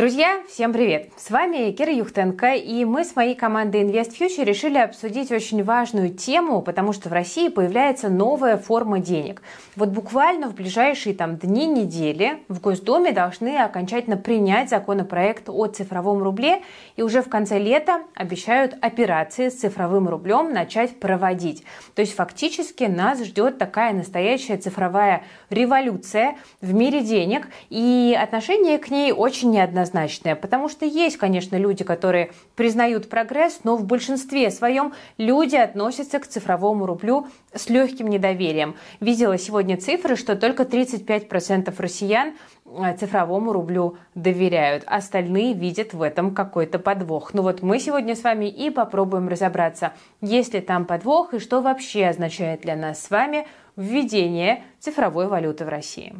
Друзья, 0.00 0.40
всем 0.48 0.72
привет! 0.72 1.10
С 1.18 1.30
вами 1.30 1.72
Кира 1.72 1.92
Юхтенко, 1.92 2.54
и 2.54 2.86
мы 2.86 3.04
с 3.04 3.14
моей 3.14 3.34
командой 3.34 3.82
Invest 3.82 4.18
Future 4.18 4.44
решили 4.44 4.78
обсудить 4.78 5.30
очень 5.30 5.62
важную 5.62 6.08
тему, 6.08 6.62
потому 6.62 6.94
что 6.94 7.10
в 7.10 7.12
России 7.12 7.48
появляется 7.48 8.08
новая 8.08 8.56
форма 8.56 9.00
денег. 9.00 9.42
Вот 9.76 9.90
буквально 9.90 10.48
в 10.48 10.54
ближайшие 10.54 11.14
там 11.14 11.36
дни, 11.36 11.66
недели 11.66 12.38
в 12.48 12.62
Госдуме 12.62 13.12
должны 13.12 13.58
окончательно 13.58 14.16
принять 14.16 14.70
законопроект 14.70 15.50
о 15.50 15.66
цифровом 15.66 16.22
рубле, 16.22 16.62
и 16.96 17.02
уже 17.02 17.20
в 17.20 17.28
конце 17.28 17.58
лета 17.58 18.00
обещают 18.14 18.78
операции 18.80 19.50
с 19.50 19.60
цифровым 19.60 20.08
рублем 20.08 20.54
начать 20.54 20.98
проводить. 20.98 21.62
То 21.94 22.00
есть 22.00 22.14
фактически 22.14 22.84
нас 22.84 23.22
ждет 23.22 23.58
такая 23.58 23.92
настоящая 23.92 24.56
цифровая 24.56 25.24
революция 25.50 26.38
в 26.62 26.72
мире 26.72 27.02
денег, 27.02 27.48
и 27.68 28.18
отношение 28.18 28.78
к 28.78 28.90
ней 28.90 29.12
очень 29.12 29.50
неоднозначное 29.50 29.89
однозначное, 29.90 30.36
потому 30.36 30.68
что 30.68 30.84
есть, 30.86 31.16
конечно, 31.16 31.56
люди, 31.56 31.84
которые 31.84 32.30
признают 32.56 33.08
прогресс, 33.08 33.60
но 33.64 33.76
в 33.76 33.84
большинстве 33.84 34.50
своем 34.50 34.92
люди 35.18 35.56
относятся 35.56 36.18
к 36.18 36.26
цифровому 36.26 36.86
рублю 36.86 37.26
с 37.54 37.68
легким 37.68 38.08
недоверием. 38.08 38.76
Видела 39.00 39.38
сегодня 39.38 39.76
цифры, 39.76 40.16
что 40.16 40.36
только 40.36 40.62
35% 40.62 41.74
россиян 41.78 42.34
э, 42.64 42.96
цифровому 42.96 43.52
рублю 43.52 43.96
доверяют. 44.14 44.84
Остальные 44.86 45.54
видят 45.54 45.92
в 45.92 46.02
этом 46.02 46.34
какой-то 46.34 46.78
подвох. 46.78 47.34
Ну 47.34 47.42
вот 47.42 47.62
мы 47.62 47.78
сегодня 47.78 48.14
с 48.14 48.22
вами 48.22 48.46
и 48.46 48.70
попробуем 48.70 49.28
разобраться, 49.28 49.92
есть 50.20 50.54
ли 50.54 50.60
там 50.60 50.84
подвох 50.84 51.34
и 51.34 51.38
что 51.38 51.60
вообще 51.60 52.06
означает 52.06 52.62
для 52.62 52.76
нас 52.76 53.02
с 53.02 53.10
вами 53.10 53.46
введение 53.76 54.62
цифровой 54.78 55.26
валюты 55.26 55.64
в 55.64 55.68
России. 55.68 56.14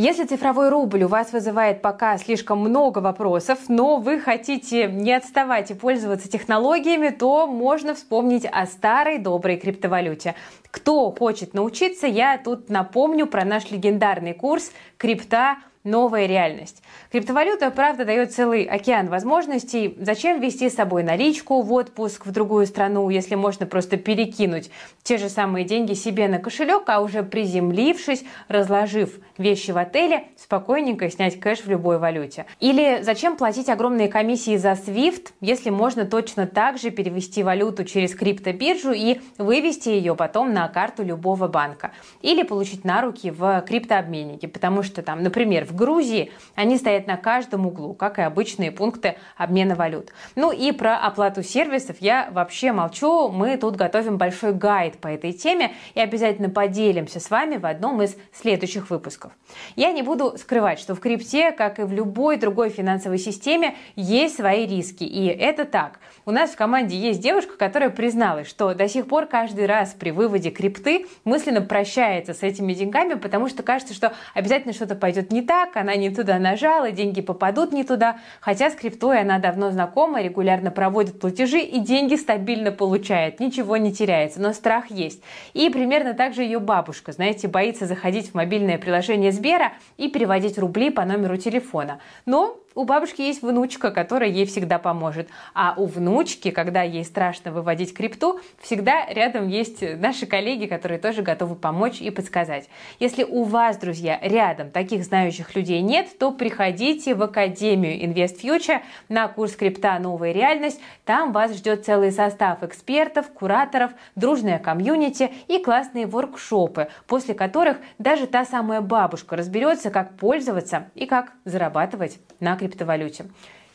Если 0.00 0.26
цифровой 0.26 0.68
рубль 0.68 1.02
у 1.02 1.08
вас 1.08 1.32
вызывает 1.32 1.82
пока 1.82 2.18
слишком 2.18 2.60
много 2.60 3.00
вопросов, 3.00 3.58
но 3.66 3.96
вы 3.96 4.20
хотите 4.20 4.86
не 4.86 5.12
отставать 5.12 5.72
и 5.72 5.74
пользоваться 5.74 6.28
технологиями, 6.30 7.08
то 7.08 7.48
можно 7.48 7.96
вспомнить 7.96 8.46
о 8.46 8.66
старой 8.66 9.18
доброй 9.18 9.56
криптовалюте. 9.56 10.36
Кто 10.70 11.10
хочет 11.10 11.52
научиться, 11.52 12.06
я 12.06 12.38
тут 12.38 12.70
напомню 12.70 13.26
про 13.26 13.44
наш 13.44 13.72
легендарный 13.72 14.34
курс 14.34 14.70
«Крипта 14.98 15.56
новая 15.90 16.26
реальность. 16.26 16.82
Криптовалюта, 17.10 17.70
правда, 17.70 18.04
дает 18.04 18.32
целый 18.32 18.64
океан 18.64 19.08
возможностей. 19.08 19.96
Зачем 19.98 20.40
вести 20.40 20.68
с 20.68 20.74
собой 20.74 21.02
наличку 21.02 21.62
в 21.62 21.72
отпуск 21.72 22.26
в 22.26 22.30
другую 22.32 22.66
страну, 22.66 23.08
если 23.08 23.34
можно 23.34 23.64
просто 23.66 23.96
перекинуть 23.96 24.70
те 25.02 25.16
же 25.16 25.28
самые 25.28 25.64
деньги 25.64 25.94
себе 25.94 26.28
на 26.28 26.38
кошелек, 26.38 26.82
а 26.86 27.00
уже 27.00 27.22
приземлившись, 27.22 28.24
разложив 28.48 29.18
вещи 29.38 29.70
в 29.70 29.78
отеле, 29.78 30.24
спокойненько 30.36 31.10
снять 31.10 31.40
кэш 31.40 31.60
в 31.60 31.68
любой 31.68 31.98
валюте. 31.98 32.44
Или 32.60 33.00
зачем 33.02 33.36
платить 33.36 33.70
огромные 33.70 34.08
комиссии 34.08 34.56
за 34.56 34.72
SWIFT, 34.72 35.28
если 35.40 35.70
можно 35.70 36.04
точно 36.04 36.46
так 36.46 36.78
же 36.78 36.90
перевести 36.90 37.42
валюту 37.42 37.84
через 37.84 38.14
криптобиржу 38.14 38.92
и 38.92 39.20
вывести 39.38 39.88
ее 39.88 40.14
потом 40.14 40.52
на 40.52 40.68
карту 40.68 41.02
любого 41.02 41.48
банка. 41.48 41.92
Или 42.20 42.42
получить 42.42 42.84
на 42.84 43.00
руки 43.00 43.30
в 43.30 43.64
криптообменнике, 43.66 44.48
потому 44.48 44.82
что 44.82 45.02
там, 45.02 45.22
например, 45.22 45.64
в 45.64 45.74
Грузии 45.78 46.32
они 46.54 46.76
стоят 46.76 47.06
на 47.06 47.16
каждом 47.16 47.66
углу, 47.66 47.94
как 47.94 48.18
и 48.18 48.22
обычные 48.22 48.72
пункты 48.72 49.16
обмена 49.36 49.76
валют. 49.76 50.12
Ну 50.34 50.50
и 50.50 50.72
про 50.72 50.98
оплату 50.98 51.42
сервисов 51.42 51.96
я 52.00 52.28
вообще 52.32 52.72
молчу. 52.72 53.28
Мы 53.28 53.56
тут 53.56 53.76
готовим 53.76 54.18
большой 54.18 54.52
гайд 54.52 54.98
по 54.98 55.08
этой 55.08 55.32
теме 55.32 55.72
и 55.94 56.00
обязательно 56.00 56.50
поделимся 56.50 57.20
с 57.20 57.30
вами 57.30 57.56
в 57.56 57.66
одном 57.66 58.02
из 58.02 58.16
следующих 58.32 58.90
выпусков. 58.90 59.32
Я 59.76 59.92
не 59.92 60.02
буду 60.02 60.36
скрывать, 60.36 60.80
что 60.80 60.94
в 60.94 61.00
крипте, 61.00 61.52
как 61.52 61.78
и 61.78 61.82
в 61.82 61.92
любой 61.92 62.36
другой 62.36 62.70
финансовой 62.70 63.18
системе, 63.18 63.76
есть 63.94 64.36
свои 64.36 64.66
риски. 64.66 65.04
И 65.04 65.26
это 65.26 65.64
так. 65.64 66.00
У 66.26 66.30
нас 66.30 66.50
в 66.50 66.56
команде 66.56 66.96
есть 66.96 67.20
девушка, 67.20 67.56
которая 67.56 67.90
призналась, 67.90 68.48
что 68.48 68.74
до 68.74 68.88
сих 68.88 69.06
пор 69.06 69.26
каждый 69.26 69.66
раз 69.66 69.94
при 69.98 70.10
выводе 70.10 70.50
крипты 70.50 71.06
мысленно 71.24 71.62
прощается 71.62 72.34
с 72.34 72.42
этими 72.42 72.74
деньгами, 72.74 73.14
потому 73.14 73.48
что 73.48 73.62
кажется, 73.62 73.94
что 73.94 74.12
обязательно 74.34 74.74
что-то 74.74 74.94
пойдет 74.94 75.32
не 75.32 75.42
так, 75.42 75.67
она 75.76 75.96
не 75.96 76.10
туда 76.10 76.38
нажала, 76.38 76.90
деньги 76.90 77.20
попадут 77.20 77.72
не 77.72 77.84
туда. 77.84 78.18
Хотя 78.40 78.70
с 78.70 78.74
криптой 78.74 79.20
она 79.20 79.38
давно 79.38 79.70
знакома, 79.70 80.22
регулярно 80.22 80.70
проводит 80.70 81.20
платежи 81.20 81.60
и 81.60 81.78
деньги 81.80 82.16
стабильно 82.16 82.72
получает, 82.72 83.40
ничего 83.40 83.76
не 83.76 83.92
теряется, 83.92 84.40
но 84.40 84.52
страх 84.52 84.90
есть. 84.90 85.22
И 85.54 85.68
примерно 85.70 86.14
так 86.14 86.34
же 86.34 86.42
ее 86.42 86.58
бабушка, 86.58 87.12
знаете, 87.12 87.48
боится 87.48 87.86
заходить 87.86 88.30
в 88.30 88.34
мобильное 88.34 88.78
приложение 88.78 89.32
Сбера 89.32 89.72
и 89.96 90.08
переводить 90.08 90.58
рубли 90.58 90.90
по 90.90 91.04
номеру 91.04 91.36
телефона. 91.36 92.00
Но 92.26 92.58
у 92.78 92.84
бабушки 92.84 93.22
есть 93.22 93.42
внучка, 93.42 93.90
которая 93.90 94.30
ей 94.30 94.46
всегда 94.46 94.78
поможет. 94.78 95.28
А 95.52 95.74
у 95.76 95.86
внучки, 95.86 96.52
когда 96.52 96.82
ей 96.82 97.04
страшно 97.04 97.50
выводить 97.50 97.92
крипту, 97.92 98.38
всегда 98.60 99.04
рядом 99.06 99.48
есть 99.48 99.82
наши 99.98 100.26
коллеги, 100.26 100.66
которые 100.66 101.00
тоже 101.00 101.22
готовы 101.22 101.56
помочь 101.56 102.00
и 102.00 102.10
подсказать. 102.10 102.68
Если 103.00 103.24
у 103.24 103.42
вас, 103.42 103.78
друзья, 103.78 104.20
рядом 104.22 104.70
таких 104.70 105.02
знающих 105.02 105.56
людей 105.56 105.80
нет, 105.80 106.16
то 106.20 106.30
приходите 106.30 107.16
в 107.16 107.22
Академию 107.24 108.00
Invest 108.00 108.40
Future 108.42 108.80
на 109.08 109.26
курс 109.26 109.56
крипта 109.56 109.98
«Новая 109.98 110.30
реальность». 110.30 110.80
Там 111.04 111.32
вас 111.32 111.56
ждет 111.56 111.84
целый 111.84 112.12
состав 112.12 112.62
экспертов, 112.62 113.26
кураторов, 113.32 113.90
дружная 114.14 114.60
комьюнити 114.60 115.32
и 115.48 115.58
классные 115.58 116.06
воркшопы, 116.06 116.86
после 117.08 117.34
которых 117.34 117.78
даже 117.98 118.28
та 118.28 118.44
самая 118.44 118.82
бабушка 118.82 119.34
разберется, 119.34 119.90
как 119.90 120.16
пользоваться 120.16 120.90
и 120.94 121.06
как 121.06 121.32
зарабатывать 121.44 122.20
на 122.40 122.56
крипто 122.56 122.78
криптовалюте. 122.78 123.26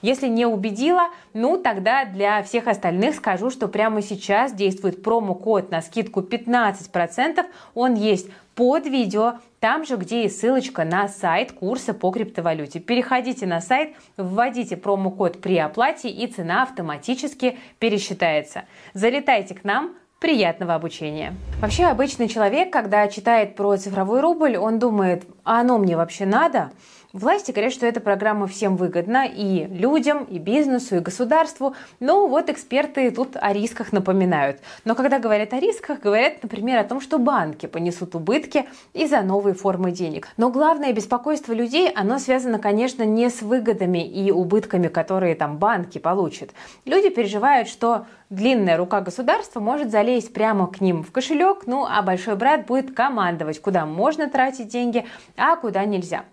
Если 0.04 0.28
не 0.28 0.46
убедила, 0.46 1.08
ну 1.34 1.58
тогда 1.58 2.04
для 2.04 2.44
всех 2.44 2.68
остальных 2.68 3.16
скажу, 3.16 3.50
что 3.50 3.70
прямо 3.70 4.02
сейчас 4.02 4.52
действует 4.52 5.02
промокод 5.02 5.72
на 5.72 5.82
скидку 5.82 6.20
15%. 6.20 7.46
Он 7.74 7.94
есть 7.94 8.28
под 8.54 8.86
видео, 8.86 9.36
там 9.62 9.86
же, 9.86 9.96
где 9.96 10.26
и 10.26 10.30
ссылочка 10.30 10.84
на 10.84 11.08
сайт 11.08 11.54
курса 11.54 11.94
по 11.94 12.12
криптовалюте. 12.12 12.82
Переходите 12.82 13.48
на 13.48 13.62
сайт, 13.62 13.96
вводите 14.18 14.76
промокод 14.76 15.42
при 15.42 15.58
оплате 15.58 16.10
и 16.10 16.28
цена 16.28 16.64
автоматически 16.64 17.58
пересчитается. 17.80 18.64
Залетайте 18.94 19.56
к 19.56 19.64
нам, 19.64 19.96
приятного 20.20 20.76
обучения. 20.76 21.34
Вообще 21.62 21.84
обычный 21.84 22.30
человек, 22.30 22.72
когда 22.72 23.08
читает 23.10 23.56
про 23.56 23.76
цифровой 23.76 24.22
рубль, 24.22 24.56
он 24.56 24.80
думает, 24.80 25.26
а 25.44 25.60
оно 25.60 25.78
мне 25.78 25.98
вообще 25.98 26.26
надо? 26.26 26.72
Власти 27.14 27.52
говорят, 27.52 27.72
что 27.72 27.86
эта 27.86 28.00
программа 28.00 28.48
всем 28.48 28.76
выгодна 28.76 29.28
и 29.28 29.68
людям, 29.68 30.24
и 30.24 30.40
бизнесу, 30.40 30.96
и 30.96 31.00
государству. 31.00 31.76
Но 32.00 32.28
вот 32.28 32.50
эксперты 32.50 33.12
тут 33.12 33.38
о 33.40 33.54
рисках 33.54 33.92
напоминают. 33.94 34.62
Но 34.84 34.96
когда 34.96 35.20
говорят 35.20 35.54
о 35.54 35.60
рисках, 35.60 36.00
говорят, 36.00 36.42
например, 36.42 36.80
о 36.80 36.84
том, 36.84 37.00
что 37.00 37.20
банки 37.20 37.68
понесут 37.68 38.16
убытки 38.16 38.66
из-за 38.94 39.22
новой 39.22 39.54
формы 39.54 39.92
денег. 39.92 40.28
Но 40.38 40.50
главное 40.50 40.92
беспокойство 40.92 41.54
людей, 41.54 41.92
оно 41.94 42.18
связано, 42.18 42.58
конечно, 42.58 43.04
не 43.04 43.30
с 43.30 43.44
выгодами 43.44 44.04
и 44.04 44.32
убытками, 44.32 44.88
которые 44.88 45.36
там 45.36 45.60
банки 45.60 46.00
получат. 46.00 46.50
Люди 46.86 47.10
переживают, 47.10 47.68
что 47.68 48.08
длинная 48.32 48.76
рука 48.76 49.02
государства 49.02 49.60
может 49.60 49.92
залезть 49.92 50.34
прямо 50.34 50.66
к 50.66 50.82
ним 50.82 51.04
в 51.04 51.12
кошелек, 51.12 51.68
ну 51.68 51.86
а 51.86 52.02
большой 52.02 52.36
брат 52.38 52.66
будет 52.66 52.96
командовать, 52.96 53.62
куда 53.62 53.86
можно 53.86 54.28
тратить 54.28 54.70
деньги, 54.70 55.06
а 55.38 55.56
куда 55.58 55.86
нельзя. 55.86 56.24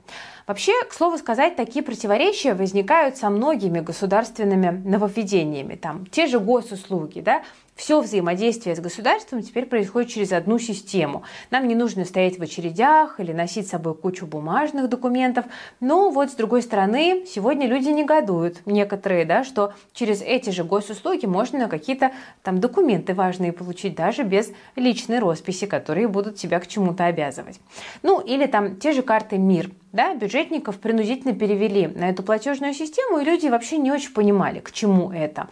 Вообще, 0.51 0.73
к 0.89 0.93
слову 0.93 1.17
сказать, 1.17 1.55
такие 1.55 1.85
противоречия 1.85 2.55
возникают 2.55 3.17
со 3.17 3.31
многими 3.31 3.79
государственными 3.79 4.83
нововведениями. 4.85 5.77
Там 5.77 6.07
те 6.07 6.27
же 6.27 6.41
госуслуги, 6.41 7.21
да, 7.21 7.45
все 7.81 7.99
взаимодействие 8.03 8.77
с 8.77 8.79
государством 8.79 9.43
теперь 9.43 9.65
происходит 9.65 10.11
через 10.11 10.33
одну 10.33 10.59
систему. 10.59 11.23
Нам 11.51 11.67
не 11.67 11.75
нужно 11.75 12.05
стоять 12.05 12.39
в 12.39 12.43
очередях 12.43 13.19
или 13.19 13.33
носить 13.33 13.67
с 13.67 13.71
собой 13.71 13.95
кучу 13.95 14.27
бумажных 14.27 14.91
документов. 14.91 15.47
Но 15.81 16.11
вот 16.11 16.31
с 16.31 16.35
другой 16.35 16.61
стороны, 16.61 17.25
сегодня 17.27 17.67
люди 17.67 17.89
негодуют, 17.89 18.61
некоторые, 18.67 19.25
да, 19.25 19.45
что 19.45 19.73
через 19.95 20.21
эти 20.21 20.51
же 20.51 20.63
госуслуги 20.63 21.25
можно 21.25 21.69
какие-то 21.69 22.13
там 22.43 22.61
документы 22.61 23.15
важные 23.15 23.55
получить 23.55 23.95
даже 23.95 24.25
без 24.25 24.53
личной 24.77 25.19
росписи, 25.19 25.65
которые 25.65 26.07
будут 26.07 26.37
тебя 26.37 26.61
к 26.61 26.67
чему-то 26.67 27.07
обязывать. 27.07 27.61
Ну 28.03 28.21
или 28.21 28.45
там 28.45 28.77
те 28.77 28.93
же 28.93 29.01
карты 29.01 29.39
МИР. 29.39 29.71
Да, 29.93 30.15
бюджетников 30.15 30.79
принудительно 30.79 31.35
перевели 31.35 31.89
на 31.89 32.11
эту 32.11 32.23
платежную 32.23 32.75
систему, 32.75 33.19
и 33.19 33.25
люди 33.25 33.49
вообще 33.49 33.79
не 33.79 33.91
очень 33.91 34.13
понимали, 34.13 34.61
к 34.61 34.71
чему 34.71 35.11
это. 35.11 35.49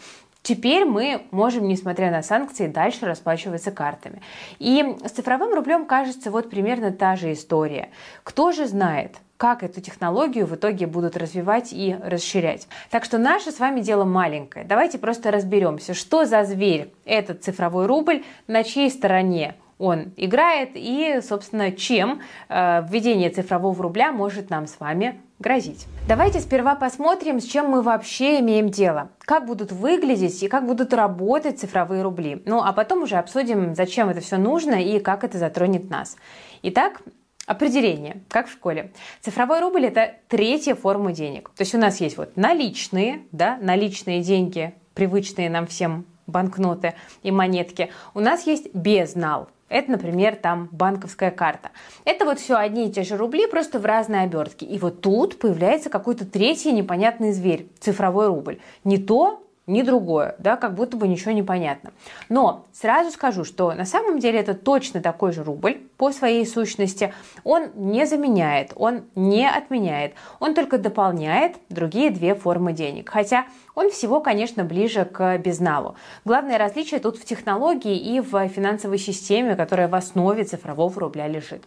Теперь 0.49 0.87
мы 0.87 1.27
можем, 1.31 1.69
несмотря 1.69 2.11
на 2.11 2.23
санкции, 2.23 2.69
дальше 2.69 3.05
расплачиваться 3.05 3.71
картами. 3.71 4.23
И 4.59 4.97
с 5.05 5.11
цифровым 5.11 5.53
рублем 5.53 5.85
кажется 5.85 6.31
вот 6.31 6.49
примерно 6.49 6.91
та 6.91 7.17
же 7.17 7.35
история. 7.35 7.91
Кто 8.23 8.51
же 8.53 8.67
знает, 8.67 9.17
как 9.37 9.63
эту 9.63 9.83
технологию 9.83 10.47
в 10.47 10.55
итоге 10.55 10.87
будут 10.87 11.19
развивать 11.19 11.75
и 11.75 11.95
расширять. 12.03 12.67
Так 12.89 13.05
что 13.05 13.19
наше 13.19 13.53
с 13.53 13.59
вами 13.59 13.81
дело 13.81 14.05
маленькое. 14.05 14.65
Давайте 14.65 14.97
просто 14.97 15.31
разберемся, 15.31 15.93
что 15.93 16.25
за 16.25 16.45
зверь 16.45 16.95
этот 17.05 17.45
цифровой 17.45 17.85
рубль, 17.85 18.25
на 18.47 18.65
чьей 18.65 18.91
стороне 18.91 19.55
он 19.77 20.13
играет 20.17 20.71
и, 20.77 21.21
собственно, 21.21 21.73
чем 21.73 22.23
э, 22.49 22.83
введение 22.89 23.29
цифрового 23.29 23.83
рубля 23.83 24.13
может 24.13 24.49
нам 24.49 24.67
с 24.67 24.81
вами 24.81 25.21
грозить. 25.39 25.87
Давайте 26.07 26.41
сперва 26.41 26.75
посмотрим, 26.75 27.41
с 27.41 27.45
чем 27.45 27.69
мы 27.69 27.83
вообще 27.83 28.41
имеем 28.41 28.71
дело, 28.71 29.11
как 29.21 29.47
будут 29.47 29.73
выглядеть 29.73 30.43
и 30.43 30.49
как 30.49 30.67
будут 30.67 30.93
работать 30.93 31.61
цифровые 31.61 32.03
рубли. 32.03 32.43
Ну, 32.45 32.63
а 32.63 32.73
потом 32.73 33.03
уже 33.03 33.17
обсудим, 33.17 33.75
зачем 33.75 34.09
это 34.09 34.21
все 34.21 34.37
нужно 34.37 34.83
и 34.83 34.99
как 34.99 35.25
это 35.25 35.39
затронет 35.39 35.91
нас. 35.91 36.17
Итак, 36.63 37.03
Определение, 37.47 38.21
как 38.29 38.47
в 38.47 38.53
школе. 38.53 38.93
Цифровой 39.23 39.61
рубль– 39.61 39.87
это 39.87 40.17
третья 40.29 40.75
форма 40.75 41.13
денег. 41.13 41.49
То 41.57 41.63
есть 41.63 41.75
у 41.75 41.79
нас 41.79 41.99
есть 41.99 42.19
вот 42.19 42.37
наличные, 42.37 43.23
да, 43.33 43.57
наличные 43.63 44.21
деньги, 44.21 44.75
привычные 44.93 45.49
нам 45.49 45.67
всем 45.67 46.05
банкноты 46.27 46.93
и 47.23 47.31
монетки. 47.31 47.91
У 48.13 48.21
нас 48.21 48.47
есть 48.47 48.75
безнал, 48.75 49.49
это, 49.69 49.91
например, 49.91 50.37
там 50.37 50.69
банковская 50.73 51.31
карта. 51.31 51.71
Это 52.05 52.25
вот 52.25 52.39
все 52.39 52.57
одни 52.57 52.89
и 52.89 52.93
те 52.93 53.03
же 53.03 53.17
рубли, 53.17 53.47
просто 53.47 53.79
в 53.79 53.85
разной 53.85 54.23
обертке. 54.23 54.67
И 54.67 54.79
вот 54.79 55.01
тут 55.01 55.39
появляется 55.39 55.91
какой-то 55.91 56.25
третий 56.25 56.73
непонятный 56.73 57.33
зверь, 57.33 57.69
цифровой 57.81 58.29
рубль. 58.29 58.59
Не 58.85 58.99
то, 58.99 59.43
ни 59.69 59.83
другое, 59.83 60.35
да, 60.39 60.57
как 60.57 60.75
будто 60.75 60.97
бы 60.97 61.07
ничего 61.07 61.33
не 61.33 61.43
понятно. 61.43 61.93
Но 62.31 62.65
сразу 62.73 63.11
скажу, 63.11 63.45
что 63.45 63.73
на 63.75 63.85
самом 63.85 64.19
деле 64.19 64.41
это 64.41 64.55
точно 64.55 65.01
такой 65.03 65.33
же 65.33 65.45
рубль 65.45 65.83
по 65.99 66.11
своей 66.11 66.47
сущности. 66.47 67.13
Он 67.45 67.69
не 67.75 68.07
заменяет, 68.07 68.73
он 68.75 69.03
не 69.15 69.47
отменяет, 69.47 70.15
он 70.41 70.55
только 70.55 70.79
дополняет 70.79 71.57
другие 71.69 72.11
две 72.11 72.35
формы 72.35 72.73
денег. 72.73 73.11
Хотя 73.11 73.45
он 73.79 73.91
всего, 73.91 74.21
конечно, 74.21 74.65
ближе 74.65 75.05
к 75.05 75.39
безналу. 75.39 75.95
Главное 76.25 76.59
различие 76.59 76.99
тут 76.99 77.17
в 77.17 77.25
технологии 77.25 77.97
и 77.97 78.19
в 78.19 78.49
финансовой 78.49 78.99
системе, 78.99 79.55
которая 79.55 79.87
в 79.87 79.95
основе 79.95 80.43
цифрового 80.43 81.01
рубля 81.01 81.29
лежит. 81.29 81.63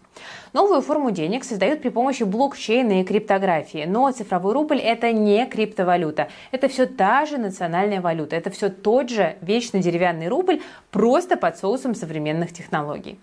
Новую 0.52 0.82
форму 0.82 1.12
денег 1.12 1.46
создают 1.46 1.82
при 1.82 1.88
помощи 1.88 2.24
блокчейна 2.24 3.00
и 3.00 3.06
криптографии, 3.06 3.86
но 3.88 4.12
цифровой 4.12 4.52
рубль 4.52 4.80
это 4.80 5.14
не 5.14 5.46
криптовалюта, 5.46 6.28
это 6.52 6.68
все 6.68 6.86
та 6.86 7.26
же 7.26 7.38
национальная 7.38 8.02
валюта, 8.02 8.36
это 8.36 8.50
все 8.50 8.68
тот 8.68 9.10
же 9.10 9.38
вечно 9.40 9.80
деревянный 9.80 10.28
рубль, 10.28 10.62
просто 10.92 11.38
под 11.38 11.58
соусом 11.58 11.96
современных 11.96 12.52
технологий. 12.52 13.18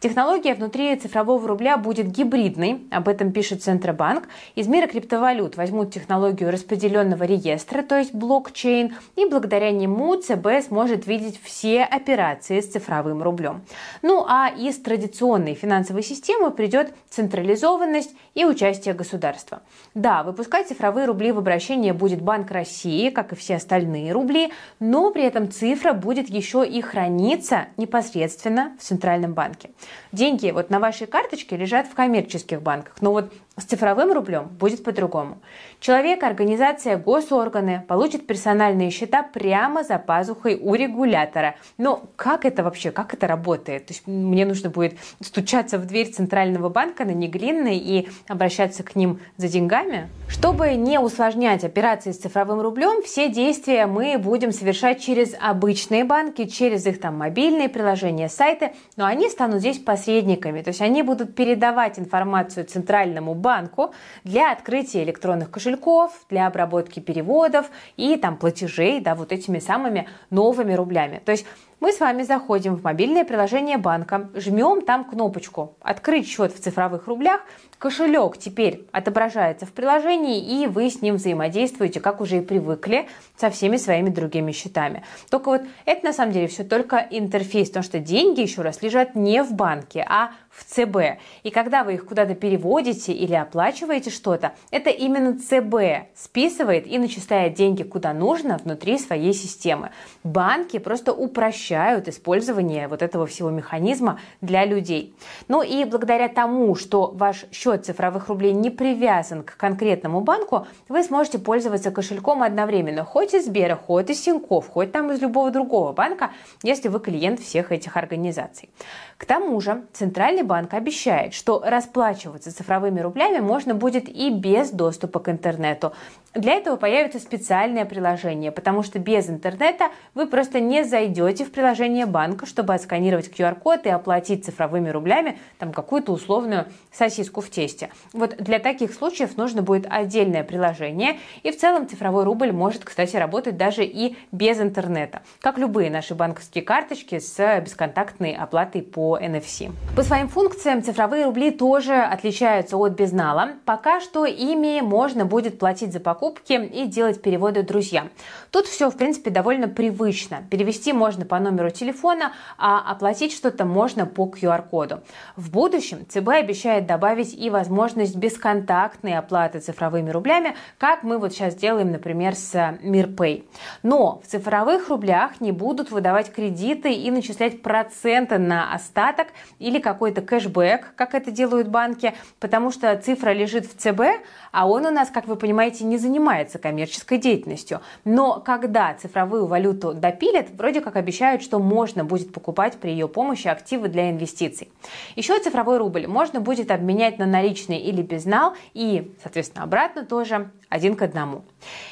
Технология 0.00 0.54
внутри 0.54 0.96
цифрового 0.96 1.46
рубля 1.46 1.76
будет 1.76 2.08
гибридной, 2.08 2.80
об 2.90 3.08
этом 3.08 3.30
пишет 3.30 3.62
Центробанк. 3.62 4.24
Из 4.56 4.66
мира 4.66 4.88
криптовалют 4.88 5.56
возьмут 5.56 5.94
технологию 5.94 6.50
распределенного 6.50 7.22
реестра, 7.22 7.82
то 7.82 7.96
есть 7.96 8.12
блок 8.12 8.31
блокчейн, 8.32 8.94
и 9.16 9.26
благодаря 9.26 9.70
нему 9.70 10.16
ЦБ 10.16 10.66
сможет 10.66 11.06
видеть 11.06 11.38
все 11.42 11.82
операции 11.82 12.60
с 12.60 12.66
цифровым 12.66 13.22
рублем. 13.22 13.62
Ну 14.00 14.24
а 14.26 14.48
из 14.48 14.78
традиционной 14.78 15.54
финансовой 15.54 16.02
системы 16.02 16.50
придет 16.50 16.94
централизованность 17.10 18.14
и 18.34 18.46
участие 18.46 18.94
государства. 18.94 19.62
Да, 19.94 20.22
выпускать 20.22 20.68
цифровые 20.68 21.04
рубли 21.06 21.32
в 21.32 21.38
обращение 21.38 21.92
будет 21.92 22.22
Банк 22.22 22.50
России, 22.50 23.10
как 23.10 23.32
и 23.32 23.36
все 23.36 23.56
остальные 23.56 24.12
рубли, 24.12 24.50
но 24.80 25.10
при 25.10 25.24
этом 25.24 25.50
цифра 25.50 25.92
будет 25.92 26.30
еще 26.30 26.66
и 26.66 26.80
храниться 26.80 27.66
непосредственно 27.76 28.74
в 28.78 28.82
Центральном 28.82 29.34
банке. 29.34 29.70
Деньги 30.12 30.50
вот 30.50 30.70
на 30.70 30.80
вашей 30.80 31.06
карточке 31.06 31.56
лежат 31.56 31.86
в 31.86 31.94
коммерческих 31.94 32.62
банках, 32.62 32.94
но 33.02 33.12
вот 33.12 33.30
с 33.58 33.64
цифровым 33.64 34.12
рублем 34.12 34.48
будет 34.48 34.82
по-другому. 34.82 35.38
Человек, 35.78 36.22
организация, 36.22 36.96
госорганы 36.96 37.84
получат 37.86 38.26
персональные 38.26 38.90
счета 38.90 39.22
прямо 39.22 39.84
за 39.84 39.98
пазухой 39.98 40.58
у 40.60 40.74
регулятора. 40.74 41.56
Но 41.76 42.04
как 42.16 42.46
это 42.46 42.62
вообще, 42.62 42.90
как 42.92 43.12
это 43.12 43.26
работает? 43.26 43.86
То 43.86 43.92
есть 43.92 44.06
мне 44.06 44.46
нужно 44.46 44.70
будет 44.70 44.94
стучаться 45.20 45.76
в 45.76 45.86
дверь 45.86 46.10
Центрального 46.10 46.70
банка 46.70 47.04
на 47.04 47.10
Неглинной 47.10 47.76
и 47.76 48.08
обращаться 48.26 48.82
к 48.84 48.96
ним 48.96 49.20
за 49.36 49.48
деньгами? 49.48 50.08
Чтобы 50.28 50.74
не 50.74 50.98
усложнять 50.98 51.62
операции 51.62 52.12
с 52.12 52.18
цифровым 52.18 52.62
рублем, 52.62 53.02
все 53.02 53.28
действия 53.28 53.86
мы 53.86 54.16
будем 54.16 54.52
совершать 54.52 55.02
через 55.02 55.34
обычные 55.38 56.04
банки, 56.04 56.46
через 56.46 56.86
их 56.86 57.00
там 57.00 57.18
мобильные 57.18 57.68
приложения, 57.68 58.30
сайты, 58.30 58.72
но 58.96 59.04
они 59.04 59.28
станут 59.28 59.60
здесь 59.60 59.78
посредниками, 59.78 60.62
то 60.62 60.68
есть 60.68 60.80
они 60.80 61.02
будут 61.02 61.34
передавать 61.34 61.98
информацию 61.98 62.64
Центральному 62.64 63.34
банку 63.42 63.92
для 64.24 64.52
открытия 64.52 65.02
электронных 65.02 65.50
кошельков, 65.50 66.24
для 66.30 66.46
обработки 66.46 67.00
переводов 67.00 67.70
и 67.98 68.16
там 68.16 68.38
платежей, 68.38 69.00
да, 69.00 69.14
вот 69.14 69.32
этими 69.32 69.58
самыми 69.58 70.08
новыми 70.30 70.72
рублями. 70.72 71.20
То 71.22 71.32
есть 71.32 71.44
мы 71.82 71.92
с 71.92 71.98
вами 71.98 72.22
заходим 72.22 72.76
в 72.76 72.84
мобильное 72.84 73.24
приложение 73.24 73.76
банка, 73.76 74.30
жмем 74.34 74.82
там 74.82 75.04
кнопочку 75.04 75.74
«Открыть 75.80 76.28
счет 76.28 76.54
в 76.54 76.60
цифровых 76.60 77.08
рублях», 77.08 77.40
кошелек 77.80 78.38
теперь 78.38 78.86
отображается 78.92 79.66
в 79.66 79.72
приложении, 79.72 80.62
и 80.62 80.68
вы 80.68 80.88
с 80.88 81.02
ним 81.02 81.16
взаимодействуете, 81.16 81.98
как 81.98 82.20
уже 82.20 82.38
и 82.38 82.40
привыкли, 82.40 83.08
со 83.36 83.50
всеми 83.50 83.78
своими 83.78 84.10
другими 84.10 84.52
счетами. 84.52 85.02
Только 85.28 85.48
вот 85.48 85.62
это 85.84 86.06
на 86.06 86.12
самом 86.12 86.30
деле 86.30 86.46
все 86.46 86.62
только 86.62 87.04
интерфейс, 87.10 87.66
потому 87.70 87.82
что 87.82 87.98
деньги, 87.98 88.42
еще 88.42 88.62
раз, 88.62 88.80
лежат 88.80 89.16
не 89.16 89.42
в 89.42 89.52
банке, 89.52 90.06
а 90.08 90.30
в 90.50 90.62
ЦБ. 90.64 91.18
И 91.42 91.50
когда 91.50 91.82
вы 91.82 91.94
их 91.94 92.04
куда-то 92.06 92.36
переводите 92.36 93.12
или 93.12 93.34
оплачиваете 93.34 94.10
что-то, 94.10 94.52
это 94.70 94.90
именно 94.90 95.36
ЦБ 95.36 96.14
списывает 96.14 96.86
и 96.86 96.98
начисляет 96.98 97.54
деньги 97.54 97.82
куда 97.82 98.12
нужно 98.12 98.58
внутри 98.58 98.98
своей 98.98 99.32
системы. 99.32 99.90
Банки 100.22 100.78
просто 100.78 101.12
упрощают 101.12 101.71
использование 101.72 102.88
вот 102.88 103.02
этого 103.02 103.26
всего 103.26 103.50
механизма 103.50 104.18
для 104.40 104.64
людей. 104.64 105.14
Ну 105.48 105.62
и 105.62 105.84
благодаря 105.84 106.28
тому, 106.28 106.74
что 106.74 107.10
ваш 107.14 107.46
счет 107.52 107.86
цифровых 107.86 108.28
рублей 108.28 108.52
не 108.52 108.70
привязан 108.70 109.42
к 109.42 109.56
конкретному 109.56 110.20
банку, 110.20 110.66
вы 110.88 111.02
сможете 111.02 111.38
пользоваться 111.38 111.90
кошельком 111.90 112.42
одновременно, 112.42 113.04
хоть 113.04 113.34
из 113.34 113.46
Сбера, 113.46 113.76
хоть 113.76 114.10
из 114.10 114.20
Тинькофф, 114.20 114.68
хоть 114.68 114.92
там 114.92 115.10
из 115.12 115.20
любого 115.20 115.50
другого 115.50 115.92
банка, 115.92 116.30
если 116.62 116.88
вы 116.88 117.00
клиент 117.00 117.40
всех 117.40 117.72
этих 117.72 117.96
организаций. 117.96 118.70
К 119.16 119.24
тому 119.24 119.60
же 119.60 119.84
Центральный 119.92 120.42
банк 120.42 120.74
обещает, 120.74 121.32
что 121.32 121.62
расплачиваться 121.64 122.54
цифровыми 122.54 123.00
рублями 123.00 123.38
можно 123.38 123.74
будет 123.74 124.08
и 124.08 124.30
без 124.30 124.70
доступа 124.70 125.20
к 125.20 125.28
интернету. 125.28 125.92
Для 126.34 126.54
этого 126.54 126.76
появится 126.76 127.18
специальное 127.18 127.84
приложение, 127.84 128.50
потому 128.50 128.82
что 128.82 128.98
без 128.98 129.28
интернета 129.28 129.90
вы 130.14 130.26
просто 130.26 130.60
не 130.60 130.82
зайдете 130.82 131.44
в 131.44 131.52
приложение 131.52 131.61
банка, 132.06 132.46
чтобы 132.46 132.74
отсканировать 132.74 133.28
QR-код 133.28 133.86
и 133.86 133.88
оплатить 133.88 134.44
цифровыми 134.44 134.90
рублями 134.90 135.38
там 135.58 135.72
какую-то 135.72 136.12
условную 136.12 136.66
сосиску 136.92 137.40
в 137.40 137.50
тесте. 137.50 137.90
Вот 138.12 138.36
для 138.36 138.58
таких 138.58 138.92
случаев 138.92 139.36
нужно 139.36 139.62
будет 139.62 139.86
отдельное 139.88 140.44
приложение, 140.44 141.18
и 141.42 141.50
в 141.50 141.58
целом 141.58 141.88
цифровой 141.88 142.24
рубль 142.24 142.52
может, 142.52 142.84
кстати, 142.84 143.16
работать 143.16 143.56
даже 143.56 143.84
и 143.84 144.16
без 144.32 144.60
интернета, 144.60 145.22
как 145.40 145.58
любые 145.58 145.90
наши 145.90 146.14
банковские 146.14 146.64
карточки 146.64 147.18
с 147.18 147.60
бесконтактной 147.60 148.34
оплатой 148.34 148.82
по 148.82 149.18
NFC. 149.18 149.72
По 149.94 150.02
своим 150.02 150.28
функциям 150.28 150.82
цифровые 150.82 151.26
рубли 151.26 151.50
тоже 151.50 151.94
отличаются 151.94 152.76
от 152.76 152.92
безнала. 152.92 153.52
Пока 153.64 154.00
что 154.00 154.24
ими 154.24 154.80
можно 154.80 155.24
будет 155.24 155.58
платить 155.58 155.92
за 155.92 156.00
покупки 156.00 156.52
и 156.52 156.86
делать 156.86 157.22
переводы 157.22 157.62
друзьям. 157.62 158.10
Тут 158.50 158.66
все, 158.66 158.90
в 158.90 158.96
принципе, 158.96 159.30
довольно 159.30 159.68
привычно. 159.68 160.42
Перевести 160.50 160.92
можно 160.92 161.24
по 161.24 161.38
номеру 161.38 161.51
телефона, 161.70 162.32
а 162.58 162.80
оплатить 162.90 163.32
что-то 163.32 163.64
можно 163.64 164.06
по 164.06 164.26
QR-коду. 164.26 165.02
В 165.36 165.50
будущем 165.50 166.06
ЦБ 166.08 166.28
обещает 166.28 166.86
добавить 166.86 167.34
и 167.34 167.50
возможность 167.50 168.16
бесконтактной 168.16 169.18
оплаты 169.18 169.60
цифровыми 169.60 170.10
рублями, 170.10 170.54
как 170.78 171.02
мы 171.02 171.18
вот 171.18 171.32
сейчас 171.32 171.54
делаем, 171.54 171.92
например, 171.92 172.34
с 172.34 172.78
Мирпэй. 172.82 173.48
Но 173.82 174.20
в 174.22 174.26
цифровых 174.26 174.88
рублях 174.88 175.40
не 175.40 175.52
будут 175.52 175.90
выдавать 175.90 176.32
кредиты 176.32 176.92
и 176.92 177.10
начислять 177.10 177.62
проценты 177.62 178.38
на 178.38 178.74
остаток 178.74 179.28
или 179.58 179.78
какой-то 179.78 180.20
кэшбэк, 180.20 180.94
как 180.96 181.14
это 181.14 181.30
делают 181.30 181.68
банки, 181.68 182.14
потому 182.40 182.70
что 182.70 182.94
цифра 182.96 183.30
лежит 183.30 183.66
в 183.66 183.76
ЦБ, 183.76 184.24
а 184.52 184.68
он 184.68 184.86
у 184.86 184.90
нас, 184.90 185.10
как 185.10 185.26
вы 185.26 185.36
понимаете, 185.36 185.84
не 185.84 185.98
занимается 185.98 186.58
коммерческой 186.58 187.18
деятельностью. 187.18 187.80
Но 188.04 188.40
когда 188.40 188.94
цифровую 188.94 189.46
валюту 189.46 189.94
допилят, 189.94 190.50
вроде 190.50 190.80
как 190.82 190.96
обещают, 190.96 191.31
что 191.40 191.58
можно 191.58 192.04
будет 192.04 192.32
покупать 192.32 192.76
при 192.78 192.90
ее 192.90 193.08
помощи 193.08 193.48
активы 193.48 193.88
для 193.88 194.10
инвестиций. 194.10 194.68
Еще 195.16 195.38
цифровой 195.38 195.78
рубль 195.78 196.06
можно 196.06 196.40
будет 196.40 196.70
обменять 196.70 197.18
на 197.18 197.24
наличный 197.24 197.78
или 197.78 198.02
безнал 198.02 198.54
и, 198.74 199.14
соответственно, 199.22 199.64
обратно 199.64 200.04
тоже 200.04 200.50
один 200.72 200.96
к 200.96 201.02
одному. 201.02 201.42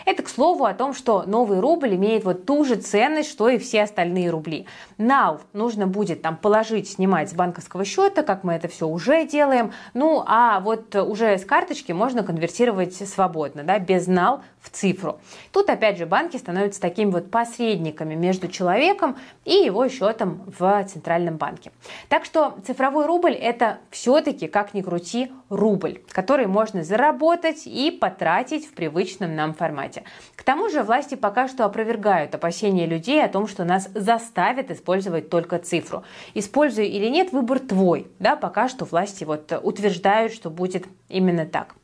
Это, 0.07 0.23
к 0.23 0.29
слову, 0.29 0.65
о 0.65 0.73
том, 0.73 0.95
что 0.95 1.25
новый 1.27 1.61
рубль 1.61 1.95
имеет 1.97 2.25
вот 2.25 2.47
ту 2.47 2.65
же 2.65 2.77
ценность, 2.77 3.31
что 3.31 3.51
и 3.51 3.59
все 3.59 3.83
остальные 3.83 4.31
рубли. 4.31 4.67
Нал 4.97 5.41
нужно 5.53 5.87
будет 5.87 6.23
там 6.23 6.37
положить, 6.37 6.89
снимать 6.89 7.29
с 7.29 7.35
банковского 7.35 7.85
счета, 7.85 8.23
как 8.23 8.43
мы 8.43 8.55
это 8.55 8.69
все 8.69 8.89
уже 8.89 9.27
делаем. 9.27 9.73
Ну, 9.93 10.25
а 10.27 10.61
вот 10.61 10.97
уже 10.97 11.37
с 11.37 11.45
карточки 11.45 11.93
можно 11.93 12.23
конвертировать 12.23 12.95
свободно, 12.95 13.65
да, 13.65 13.79
без 13.79 14.07
нал 14.07 14.41
в 14.61 14.71
цифру. 14.71 15.21
Тут, 15.53 15.69
опять 15.69 15.99
же, 15.99 16.07
банки 16.07 16.39
становятся 16.39 16.81
такими 16.81 17.11
вот 17.11 17.31
посредниками 17.31 18.15
между 18.15 18.49
человеком 18.49 19.17
и 19.45 19.53
его 19.53 19.89
счетом 19.89 20.41
в 20.59 20.85
Центральном 20.85 21.37
банке. 21.37 21.71
Так 22.09 22.25
что 22.25 22.57
цифровой 22.67 23.05
рубль 23.05 23.33
это 23.33 23.79
все-таки, 23.91 24.49
как 24.49 24.73
ни 24.73 24.81
крути, 24.81 25.31
рубль, 25.51 26.01
который 26.09 26.47
можно 26.47 26.83
заработать 26.85 27.67
и 27.67 27.91
потратить 27.91 28.67
в 28.67 28.73
привычном 28.73 29.35
нам 29.35 29.53
формате. 29.53 30.05
К 30.37 30.43
тому 30.43 30.71
же 30.71 30.83
власти 30.83 31.17
пока 31.17 31.49
что 31.49 31.65
опровергают 31.65 32.35
опасения 32.35 32.87
людей 32.87 33.23
о 33.23 33.29
том, 33.29 33.47
что 33.47 33.65
нас 33.65 33.91
заставят 33.95 34.71
использовать 34.71 35.29
только 35.29 35.59
цифру. 35.59 36.05
Используй 36.35 36.87
или 36.87 37.09
нет, 37.09 37.33
выбор 37.33 37.59
твой. 37.59 38.07
Да, 38.21 38.37
пока 38.37 38.69
что 38.69 38.85
власти 38.85 39.25
вот 39.25 39.53
утверждают, 39.63 40.33
что 40.33 40.49
будет 40.51 40.87
именно 41.09 41.45
так. 41.45 41.75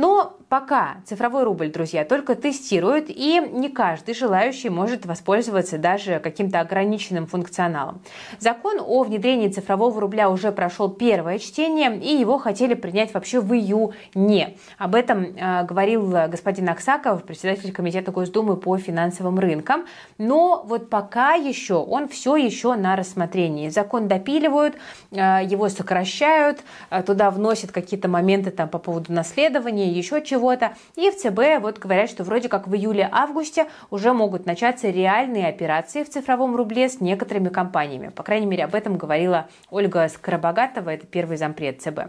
Но 0.00 0.38
пока 0.48 0.96
цифровой 1.04 1.44
рубль, 1.44 1.70
друзья, 1.70 2.06
только 2.06 2.34
тестируют, 2.34 3.10
и 3.10 3.38
не 3.52 3.68
каждый 3.68 4.14
желающий 4.14 4.70
может 4.70 5.04
воспользоваться 5.04 5.76
даже 5.76 6.20
каким-то 6.20 6.60
ограниченным 6.60 7.26
функционалом. 7.26 8.00
Закон 8.38 8.78
о 8.80 9.02
внедрении 9.02 9.48
цифрового 9.48 10.00
рубля 10.00 10.30
уже 10.30 10.52
прошел 10.52 10.88
первое 10.88 11.38
чтение, 11.38 11.94
и 11.98 12.16
его 12.16 12.38
хотели 12.38 12.72
принять 12.72 13.12
вообще 13.12 13.40
в 13.40 13.52
июне. 13.52 14.56
Об 14.78 14.94
этом 14.94 15.36
э, 15.36 15.64
говорил 15.64 16.06
господин 16.28 16.70
Аксаков, 16.70 17.24
председатель 17.24 17.70
Комитета 17.70 18.10
Госдумы 18.10 18.56
по 18.56 18.78
финансовым 18.78 19.38
рынкам. 19.38 19.84
Но 20.16 20.64
вот 20.66 20.88
пока 20.88 21.34
еще 21.34 21.74
он 21.74 22.08
все 22.08 22.36
еще 22.36 22.74
на 22.74 22.96
рассмотрении. 22.96 23.68
Закон 23.68 24.08
допиливают, 24.08 24.76
э, 25.10 25.40
его 25.44 25.68
сокращают, 25.68 26.60
э, 26.88 27.02
туда 27.02 27.30
вносят 27.30 27.70
какие-то 27.70 28.08
моменты 28.08 28.50
там 28.50 28.70
по 28.70 28.78
поводу 28.78 29.12
наследования, 29.12 29.89
еще 29.90 30.22
чего-то. 30.22 30.74
И 30.96 31.10
в 31.10 31.16
ЦБ 31.16 31.60
вот 31.60 31.78
говорят, 31.78 32.10
что 32.10 32.24
вроде 32.24 32.48
как 32.48 32.68
в 32.68 32.74
июле-августе 32.74 33.66
уже 33.90 34.12
могут 34.12 34.46
начаться 34.46 34.88
реальные 34.88 35.48
операции 35.48 36.02
в 36.04 36.10
цифровом 36.10 36.56
рубле 36.56 36.88
с 36.88 37.00
некоторыми 37.00 37.48
компаниями. 37.48 38.08
По 38.08 38.22
крайней 38.22 38.46
мере, 38.46 38.64
об 38.64 38.74
этом 38.74 38.96
говорила 38.96 39.48
Ольга 39.70 40.08
Скоробогатова, 40.08 40.90
это 40.90 41.06
первый 41.06 41.36
зампред 41.36 41.82
ЦБ. 41.82 42.00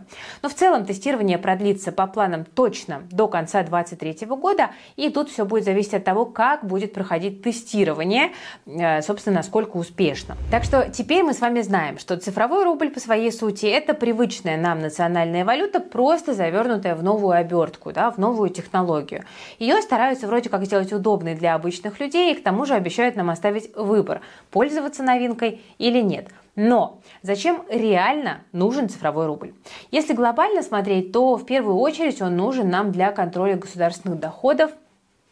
Но 0.42 0.50
в 0.50 0.54
целом 0.54 0.86
тестирование 0.86 1.38
продлится 1.38 1.92
по 1.92 2.08
планам 2.08 2.46
точно 2.46 3.04
до 3.12 3.28
конца 3.28 3.64
2023 3.64 4.28
года, 4.28 4.72
и 4.96 5.10
тут 5.10 5.30
все 5.30 5.46
будет 5.46 5.66
зависеть 5.66 5.94
от 5.94 6.04
того, 6.04 6.26
как 6.26 6.66
будет 6.66 6.94
проходить 6.94 7.42
тестирование, 7.42 8.32
э, 8.66 9.02
собственно, 9.02 9.38
насколько 9.38 9.78
успешно. 9.78 10.38
Так 10.50 10.64
что 10.64 10.90
теперь 10.90 11.24
мы 11.24 11.34
с 11.34 11.42
вами 11.42 11.62
знаем, 11.62 11.98
что 11.98 12.18
цифровой 12.18 12.64
рубль 12.64 12.90
по 12.90 13.00
своей 13.00 13.32
сути 13.32 13.66
это 13.66 13.94
привычная 13.94 14.58
нам 14.58 14.80
национальная 14.80 15.46
валюта, 15.46 15.80
просто 15.80 16.34
завернутая 16.34 16.96
в 16.96 17.04
новую 17.04 17.36
обертку 17.36 17.61
обертку, 17.62 17.92
да, 17.92 18.12
в 18.12 18.18
новую 18.18 18.50
технологию. 18.50 19.24
Ее 19.60 19.82
стараются 19.82 20.28
вроде 20.28 20.50
как 20.50 20.66
сделать 20.66 20.92
удобной 20.92 21.36
для 21.36 21.56
обычных 21.56 22.00
людей 22.00 22.34
и 22.34 22.38
к 22.38 22.44
тому 22.44 22.66
же 22.66 22.74
обещают 22.74 23.16
нам 23.16 23.30
оставить 23.30 23.76
выбор, 23.76 24.22
пользоваться 24.50 25.04
новинкой 25.04 25.62
или 25.78 26.02
нет. 26.02 26.30
Но 26.56 27.00
зачем 27.22 27.64
реально 27.70 28.42
нужен 28.52 28.90
цифровой 28.90 29.28
рубль? 29.28 29.54
Если 29.90 30.14
глобально 30.14 30.64
смотреть, 30.64 31.12
то 31.12 31.38
в 31.38 31.46
первую 31.46 31.78
очередь 31.78 32.22
он 32.22 32.36
нужен 32.36 32.70
нам 32.70 32.92
для 32.92 33.12
контроля 33.12 33.56
государственных 33.56 34.20
доходов 34.20 34.72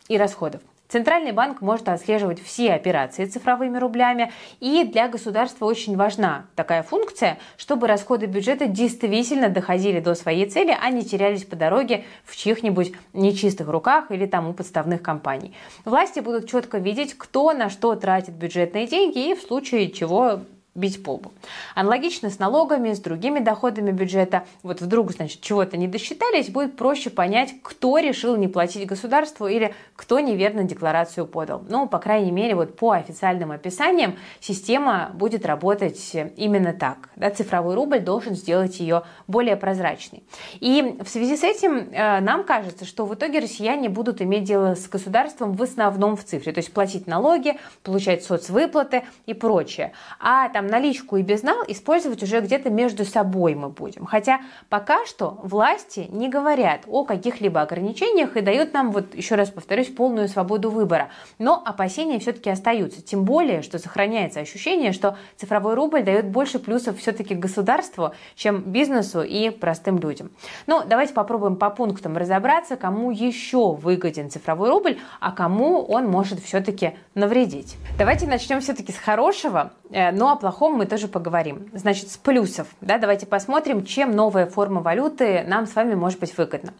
и 0.08 0.18
расходов. 0.18 0.62
Центральный 0.90 1.34
банк 1.34 1.62
может 1.62 1.88
отслеживать 1.88 2.42
все 2.44 2.74
операции 2.74 3.26
цифровыми 3.26 3.78
рублями, 3.78 4.32
и 4.60 4.84
для 4.84 5.08
государства 5.08 5.66
очень 5.66 5.96
важна 5.96 6.48
такая 6.56 6.82
функция, 6.82 7.38
чтобы 7.58 7.86
расходы 7.86 8.26
бюджета 8.26 8.66
действительно 8.66 9.50
доходили 9.50 10.00
до 10.00 10.16
своей 10.16 10.50
цели, 10.50 10.76
а 10.82 10.90
не 10.90 11.06
терялись 11.06 11.46
по 11.46 11.56
дороге 11.56 12.06
в 12.26 12.36
чьих-нибудь 12.36 12.94
нечистых 13.14 13.68
руках 13.68 14.10
или 14.10 14.26
там 14.26 14.50
у 14.50 14.54
подставных 14.54 15.04
компаний. 15.04 15.54
Власти 15.86 16.22
будут 16.22 16.50
четко 16.50 16.80
видеть, 16.80 17.16
кто 17.16 17.54
на 17.54 17.70
что 17.70 17.94
тратит 17.94 18.34
бюджетные 18.34 18.88
деньги 18.88 19.30
и 19.30 19.36
в 19.36 19.42
случае 19.42 19.92
чего 19.92 20.40
бить 20.76 21.04
по 21.04 21.14
лбу. 21.14 21.32
Аналогично 21.76 22.30
с 22.30 22.40
налогами, 22.40 22.94
с 22.94 23.00
другими 23.00 23.40
доходами 23.40 23.92
бюджета. 23.92 24.46
Вот 24.64 24.82
вдруг, 24.82 25.12
значит, 25.12 25.42
чего-то 25.42 25.78
не 25.78 25.88
досчитались, 25.88 26.50
будет 26.50 26.78
проще 26.78 27.10
понять, 27.10 27.56
кто 27.64 27.98
решил 27.98 28.36
не 28.36 28.48
платить 28.48 28.88
государству 28.88 29.48
или 29.48 29.74
кто 29.96 30.20
неверно 30.20 30.64
декларацию 30.64 31.26
подал. 31.26 31.64
Ну, 31.68 31.88
по 31.88 32.00
крайней 32.00 32.32
мере, 32.32 32.56
вот 32.56 32.78
по 32.78 32.92
официальным 32.92 33.52
описаниям 33.52 34.16
система 34.40 35.12
будет 35.14 35.46
работать 35.46 36.16
именно 36.38 36.74
так. 36.74 37.10
Да, 37.16 37.30
цифровой 37.30 37.76
рубль 37.76 38.00
должен 38.00 38.36
сделать 38.36 38.80
ее 38.80 39.04
более 39.28 39.56
прозрачной. 39.56 40.24
И 40.60 40.98
в 41.04 41.10
связи 41.10 41.36
с 41.36 41.44
этим 41.44 41.90
э, 41.92 42.20
нам 42.22 42.44
кажется, 42.44 42.86
что 42.86 43.06
в 43.06 43.14
итоге 43.14 43.40
россияне 43.40 43.90
будут 43.90 44.22
иметь 44.22 44.44
дело 44.44 44.76
с 44.76 44.88
государством 44.88 45.54
в 45.54 45.64
основном 45.64 46.16
в 46.16 46.24
цифре, 46.24 46.54
то 46.54 46.60
есть 46.60 46.72
платить 46.74 47.08
налоги, 47.08 47.58
получать 47.84 48.24
соцвыплаты 48.24 49.04
и 49.26 49.34
прочее. 49.34 49.94
А 50.20 50.50
там 50.50 50.59
наличку 50.68 51.18
и 51.18 51.22
безнал 51.22 51.64
использовать 51.68 52.24
уже 52.24 52.42
где-то 52.42 52.70
между 52.70 53.06
собой 53.06 53.56
мы 53.56 53.70
будем. 53.70 54.06
Хотя 54.06 54.42
пока 54.70 55.06
что 55.06 55.40
власти 55.44 56.08
не 56.10 56.30
говорят 56.30 56.82
о 56.88 57.04
каких-либо 57.04 57.62
ограничениях 57.62 58.36
и 58.38 58.42
дают 58.42 58.74
нам, 58.74 58.92
вот 58.92 59.16
еще 59.16 59.36
раз 59.36 59.50
повторюсь, 59.50 59.88
полную 59.88 60.28
свободу 60.28 60.70
выбора. 60.70 61.10
Но 61.38 61.62
опасения 61.66 62.20
все-таки 62.20 62.50
остаются. 62.50 63.02
Тем 63.02 63.26
более, 63.26 63.62
что 63.62 63.80
сохраняется 63.80 64.40
ощущение, 64.40 64.92
что 64.92 65.18
цифровой 65.38 65.74
рубль 65.74 66.04
дает 66.04 66.30
больше 66.30 66.60
плюсов 66.60 66.98
все-таки 66.98 67.36
государству, 67.36 68.14
чем 68.36 68.62
бизнесу 68.62 69.22
и 69.22 69.50
простым 69.50 69.98
людям. 70.00 70.32
Ну, 70.68 70.84
давайте 70.86 71.14
попробуем 71.14 71.56
по 71.56 71.70
пунктам 71.70 72.18
разобраться, 72.18 72.76
кому 72.76 73.12
еще 73.12 73.74
выгоден 73.74 74.30
цифровой 74.30 74.70
рубль, 74.70 75.00
а 75.20 75.32
кому 75.32 75.84
он 75.84 76.08
может 76.08 76.40
все-таки 76.40 76.94
навредить. 77.16 77.78
Давайте 77.98 78.28
начнем 78.28 78.62
все-таки 78.62 78.92
с 78.92 78.98
хорошего, 78.98 79.72
но 79.90 80.32
о 80.32 80.36
плохом 80.36 80.74
мы 80.76 80.86
тоже 80.86 81.08
поговорим. 81.08 81.70
Значит, 81.74 82.10
с 82.10 82.18
плюсов. 82.18 82.68
Да, 82.82 82.98
давайте 82.98 83.26
посмотрим, 83.26 83.86
чем 83.86 84.12
новая 84.12 84.46
форма 84.46 84.82
валюты 84.82 85.44
нам 85.48 85.66
с 85.66 85.76
вами 85.76 85.96
может 85.96 86.20
быть 86.20 86.38
выгодна. 86.38 86.74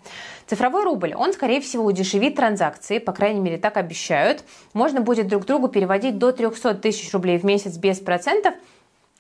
Цифровой 0.48 0.84
рубль, 0.84 1.14
он, 1.16 1.34
скорее 1.34 1.62
всего, 1.62 1.86
удешевит 1.86 2.36
транзакции, 2.36 3.00
по 3.00 3.12
крайней 3.12 3.40
мере, 3.40 3.58
так 3.58 3.78
обещают. 3.78 4.44
Можно 4.74 5.02
будет 5.02 5.28
друг 5.28 5.46
другу 5.46 5.68
переводить 5.68 6.18
до 6.18 6.32
300 6.32 6.76
тысяч 6.76 7.12
рублей 7.14 7.38
в 7.38 7.44
месяц 7.44 7.78
без 7.78 8.00
процентов– 8.00 8.54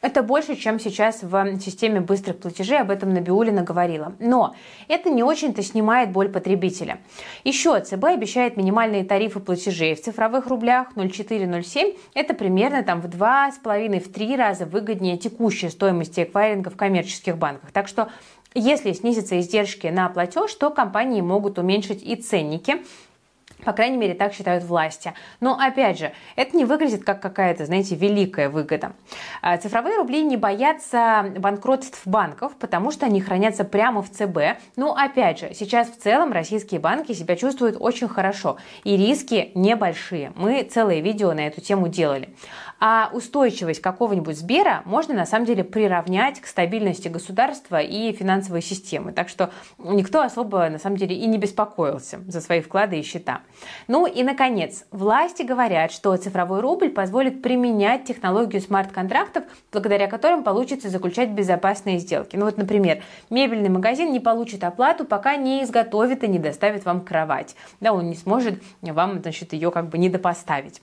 это 0.01 0.23
больше, 0.23 0.55
чем 0.55 0.79
сейчас 0.79 1.23
в 1.23 1.59
системе 1.59 1.99
быстрых 1.99 2.39
платежей, 2.39 2.79
об 2.79 2.89
этом 2.89 3.13
Набиулина 3.13 3.63
говорила. 3.63 4.13
Но 4.19 4.55
это 4.87 5.09
не 5.09 5.23
очень-то 5.23 5.61
снимает 5.61 6.11
боль 6.11 6.29
потребителя. 6.29 6.99
Еще 7.43 7.79
ЦБ 7.79 8.05
обещает 8.05 8.55
минимальные 8.55 9.03
тарифы 9.03 9.41
платежей 9.41 9.95
в 9.95 10.01
цифровых 10.01 10.47
рублях 10.47 10.93
0,4-0,7. 10.95 11.97
Это 12.13 12.33
примерно 12.33 12.83
там 12.83 13.01
в 13.01 13.07
2,5-3 13.07 14.35
раза 14.37 14.65
выгоднее 14.65 15.17
текущей 15.17 15.69
стоимости 15.69 16.23
эквайринга 16.23 16.69
в 16.69 16.77
коммерческих 16.77 17.37
банках. 17.37 17.71
Так 17.71 17.87
что 17.89 18.09
если 18.55 18.93
снизятся 18.93 19.39
издержки 19.39 19.87
на 19.87 20.09
платеж, 20.09 20.53
то 20.55 20.69
компании 20.69 21.21
могут 21.21 21.59
уменьшить 21.59 22.01
и 22.01 22.15
ценники, 22.15 22.83
по 23.63 23.73
крайней 23.73 23.97
мере, 23.97 24.13
так 24.13 24.33
считают 24.33 24.63
власти. 24.63 25.13
Но, 25.39 25.57
опять 25.59 25.99
же, 25.99 26.11
это 26.35 26.55
не 26.55 26.65
выглядит 26.65 27.03
как 27.03 27.21
какая-то, 27.21 27.65
знаете, 27.65 27.95
великая 27.95 28.49
выгода. 28.49 28.93
А, 29.41 29.57
цифровые 29.57 29.97
рубли 29.97 30.21
не 30.23 30.37
боятся 30.37 31.33
банкротств 31.37 32.01
банков, 32.05 32.53
потому 32.57 32.91
что 32.91 33.05
они 33.05 33.21
хранятся 33.21 33.63
прямо 33.63 34.01
в 34.01 34.09
ЦБ. 34.09 34.61
Но, 34.75 34.95
опять 34.95 35.39
же, 35.39 35.53
сейчас 35.53 35.89
в 35.89 35.97
целом 35.97 36.31
российские 36.31 36.79
банки 36.79 37.11
себя 37.13 37.35
чувствуют 37.35 37.77
очень 37.79 38.07
хорошо. 38.07 38.57
И 38.83 38.95
риски 38.95 39.51
небольшие. 39.55 40.31
Мы 40.35 40.63
целое 40.63 41.01
видео 41.01 41.33
на 41.33 41.47
эту 41.47 41.61
тему 41.61 41.87
делали. 41.87 42.29
А 42.79 43.09
устойчивость 43.11 43.81
какого-нибудь 43.81 44.37
Сбера 44.37 44.81
можно 44.85 45.13
на 45.13 45.25
самом 45.25 45.45
деле 45.45 45.63
приравнять 45.63 46.39
к 46.39 46.47
стабильности 46.47 47.09
государства 47.09 47.81
и 47.81 48.13
финансовой 48.13 48.61
системы. 48.61 49.11
Так 49.11 49.27
что 49.27 49.51
никто 49.77 50.21
особо 50.21 50.69
на 50.69 50.79
самом 50.79 50.95
деле 50.95 51.15
и 51.15 51.25
не 51.25 51.37
беспокоился 51.37 52.19
за 52.27 52.39
свои 52.39 52.61
вклады 52.61 52.99
и 52.99 53.03
счета. 53.03 53.41
Ну 53.87 54.05
и, 54.05 54.23
наконец, 54.23 54.85
власти 54.91 55.43
говорят, 55.43 55.91
что 55.91 56.15
цифровой 56.15 56.61
рубль 56.61 56.89
позволит 56.89 57.41
применять 57.41 58.05
технологию 58.05 58.61
смарт-контрактов, 58.61 59.43
благодаря 59.71 60.07
которым 60.07 60.43
получится 60.43 60.89
заключать 60.89 61.29
безопасные 61.31 61.99
сделки. 61.99 62.37
Ну 62.37 62.45
вот, 62.45 62.57
например, 62.57 63.03
мебельный 63.29 63.69
магазин 63.69 64.11
не 64.11 64.21
получит 64.21 64.63
оплату, 64.63 65.03
пока 65.03 65.35
не 65.35 65.63
изготовит 65.63 66.23
и 66.23 66.27
не 66.27 66.39
доставит 66.39 66.85
вам 66.85 67.01
кровать. 67.01 67.55
Да, 67.81 67.91
он 67.91 68.09
не 68.09 68.15
сможет 68.15 68.61
вам, 68.81 69.21
значит, 69.21 69.51
ее 69.51 69.69
как 69.71 69.89
бы 69.89 69.97
недопоставить. 69.97 70.81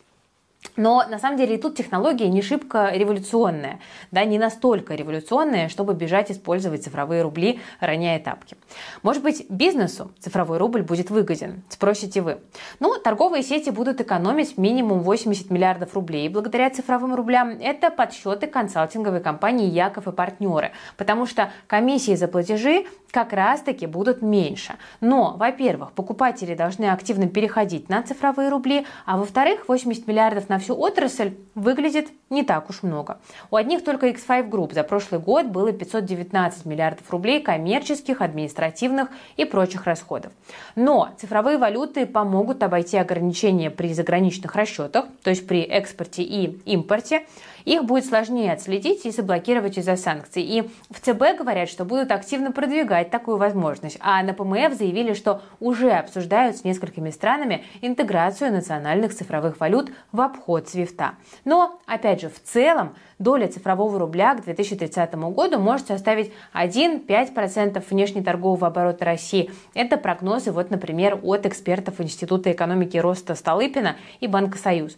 Но 0.77 1.05
на 1.09 1.19
самом 1.19 1.37
деле 1.39 1.55
и 1.55 1.59
тут 1.59 1.77
технология 1.77 2.29
не 2.29 2.43
шибко 2.43 2.91
революционная, 2.93 3.81
да, 4.11 4.25
не 4.25 4.39
настолько 4.39 4.95
революционная, 4.95 5.69
чтобы 5.69 5.95
бежать 5.95 6.31
использовать 6.31 6.85
цифровые 6.85 7.23
рубли, 7.23 7.61
роняя 7.81 8.19
тапки. 8.19 8.57
Может 9.03 9.23
быть, 9.23 9.47
бизнесу 9.49 10.11
цифровой 10.19 10.59
рубль 10.59 10.83
будет 10.83 11.11
выгоден, 11.11 11.63
спросите 11.69 12.21
вы. 12.21 12.39
Ну, 12.81 12.99
торговые 12.99 13.43
сети 13.43 13.71
будут 13.71 14.01
экономить 14.01 14.59
минимум 14.59 15.01
80 15.01 15.51
миллиардов 15.51 15.95
рублей 15.95 16.29
благодаря 16.29 16.71
цифровым 16.71 17.15
рублям. 17.15 17.51
Это 17.61 17.91
подсчеты 17.91 18.47
консалтинговой 18.47 19.21
компании 19.21 19.69
Яков 19.69 20.09
и 20.09 20.13
партнеры, 20.13 20.73
потому 20.97 21.27
что 21.27 21.51
комиссии 21.67 22.15
за 22.15 22.29
платежи 22.29 22.87
как 23.17 23.33
раз-таки 23.33 23.87
будут 23.87 24.21
меньше. 24.21 24.75
Но, 25.01 25.37
во-первых, 25.39 25.93
покупатели 25.93 26.55
должны 26.55 26.85
активно 26.85 27.29
переходить 27.29 27.89
на 27.89 28.03
цифровые 28.03 28.51
рубли, 28.51 28.85
а 29.07 29.17
во-вторых, 29.17 29.69
80 29.69 30.07
миллиардов 30.07 30.51
на 30.51 30.59
всю 30.59 30.75
отрасль 30.79 31.33
выглядит 31.55 32.09
не 32.29 32.43
так 32.43 32.69
уж 32.69 32.83
много. 32.83 33.19
У 33.51 33.57
одних 33.57 33.83
только 33.85 34.09
X5 34.09 34.51
Group 34.51 34.75
за 34.75 34.83
прошлый 34.83 35.19
год 35.19 35.47
было 35.47 35.73
519 35.73 36.67
миллиардов 36.67 37.11
рублей 37.11 37.41
коммерческих, 37.41 38.21
административных 38.21 39.09
и 39.39 39.47
прочих 39.47 39.87
расходов. 39.87 40.33
Но 40.75 41.09
цифровые 41.17 41.57
валюты 41.57 42.05
помогут 42.05 42.63
обойти 42.63 42.99
ограничения 42.99 43.71
при 43.71 43.95
заграничных 43.95 44.55
расчетах, 44.55 45.07
то 45.23 45.31
есть 45.31 45.47
при 45.47 45.63
экспорте 45.63 46.23
и 46.23 46.61
импорте, 46.67 47.23
их 47.65 47.85
будет 47.85 48.07
сложнее 48.07 48.53
отследить 48.53 49.05
и 49.07 49.11
заблокировать 49.11 49.77
из-за 49.77 49.97
санкций. 49.97 50.43
И 50.43 50.71
в 50.89 51.01
ЦБ 51.01 51.39
говорят, 51.39 51.69
что 51.69 51.85
будут 51.85 52.13
активно 52.13 52.53
продвигать 52.53 53.06
такую 53.11 53.37
возможность. 53.37 53.99
А 54.01 54.23
на 54.23 54.35
ПМФ 54.35 54.75
заявили, 54.75 55.15
что 55.15 55.43
уже 55.61 55.91
обсуждают 55.93 56.57
с 56.57 56.65
несколькими 56.65 57.11
странами 57.11 57.65
интеграцию 57.81 58.53
национальных 58.53 59.15
цифровых 59.15 59.61
валют 59.61 59.91
в 60.13 60.21
обход 60.21 60.69
свифта. 60.69 61.13
Но, 61.45 61.81
опять 61.87 62.21
же, 62.21 62.29
в 62.29 62.43
целом 62.43 62.95
доля 63.19 63.49
цифрового 63.49 63.99
рубля 63.99 64.35
к 64.35 64.45
2030 64.45 65.15
году 65.15 65.59
может 65.59 65.87
составить 65.87 66.33
1-5% 66.55 67.83
внешнеторгового 67.89 68.67
оборота 68.67 69.05
России. 69.05 69.51
Это 69.75 69.97
прогнозы, 69.97 70.53
вот, 70.53 70.71
например, 70.71 71.19
от 71.23 71.47
экспертов 71.47 72.01
Института 72.01 72.53
экономики 72.53 72.97
роста 72.97 73.35
Столыпина 73.35 73.97
и 74.21 74.27
Банка 74.27 74.59
Союз. 74.59 74.97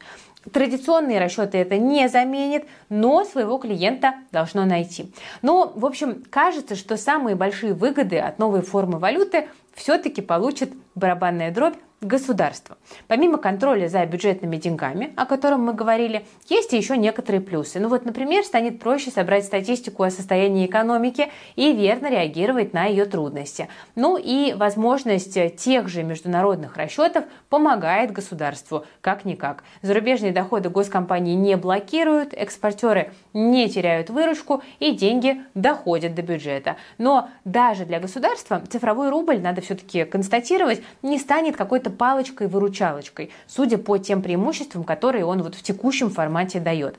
Традиционные 0.52 1.20
расчеты 1.20 1.58
это 1.58 1.76
не 1.78 2.08
заменит, 2.08 2.64
но 2.88 3.24
своего 3.24 3.58
клиента 3.58 4.14
должно 4.32 4.64
найти. 4.64 5.12
Но, 5.42 5.72
в 5.74 5.84
общем, 5.84 6.22
кажется, 6.30 6.76
что 6.76 6.96
самые 6.96 7.36
большие 7.36 7.74
выгоды 7.74 8.18
от 8.18 8.38
новой 8.38 8.62
формы 8.62 8.98
валюты 8.98 9.48
все-таки 9.74 10.22
получит 10.22 10.72
барабанная 10.94 11.50
дробь 11.50 11.76
государства. 12.00 12.78
Помимо 13.08 13.38
контроля 13.38 13.88
за 13.88 14.04
бюджетными 14.06 14.56
деньгами, 14.56 15.12
о 15.16 15.26
котором 15.26 15.64
мы 15.64 15.74
говорили, 15.74 16.24
есть 16.48 16.72
еще 16.72 16.96
некоторые 16.96 17.40
плюсы. 17.40 17.80
Ну 17.80 17.88
вот, 17.88 18.04
например, 18.04 18.44
станет 18.44 18.78
проще 18.78 19.10
собрать 19.10 19.44
статистику 19.44 20.04
о 20.04 20.10
состоянии 20.10 20.66
экономики 20.66 21.28
и 21.56 21.72
верно 21.72 22.08
реагировать 22.08 22.72
на 22.72 22.84
ее 22.84 23.04
трудности. 23.04 23.68
Ну 23.96 24.16
и 24.16 24.54
возможность 24.54 25.36
тех 25.56 25.88
же 25.88 26.04
международных 26.04 26.76
расчетов 26.76 27.24
помогает 27.48 28.12
государству 28.12 28.84
как-никак. 29.00 29.64
Зарубежные 29.82 30.32
доходы 30.32 30.70
госкомпании 30.70 31.34
не 31.34 31.56
блокируют, 31.56 32.32
экспортеры 32.32 33.12
не 33.32 33.68
теряют 33.68 34.08
выручку 34.08 34.62
и 34.78 34.92
деньги 34.92 35.42
доходят 35.54 36.14
до 36.14 36.22
бюджета. 36.22 36.76
Но 36.96 37.28
даже 37.44 37.84
для 37.84 37.98
государства 37.98 38.62
цифровой 38.68 39.10
рубль, 39.10 39.40
надо 39.40 39.62
все-таки 39.62 40.04
констатировать, 40.04 40.82
не 41.02 41.18
станет 41.18 41.56
какой-то 41.56 41.87
какой-то 41.88 41.90
палочкой-выручалочкой, 41.90 43.30
судя 43.46 43.78
по 43.78 43.98
тем 43.98 44.22
преимуществам, 44.22 44.84
которые 44.84 45.24
он 45.24 45.42
вот 45.42 45.54
в 45.54 45.62
текущем 45.62 46.10
формате 46.10 46.60
дает. 46.60 46.96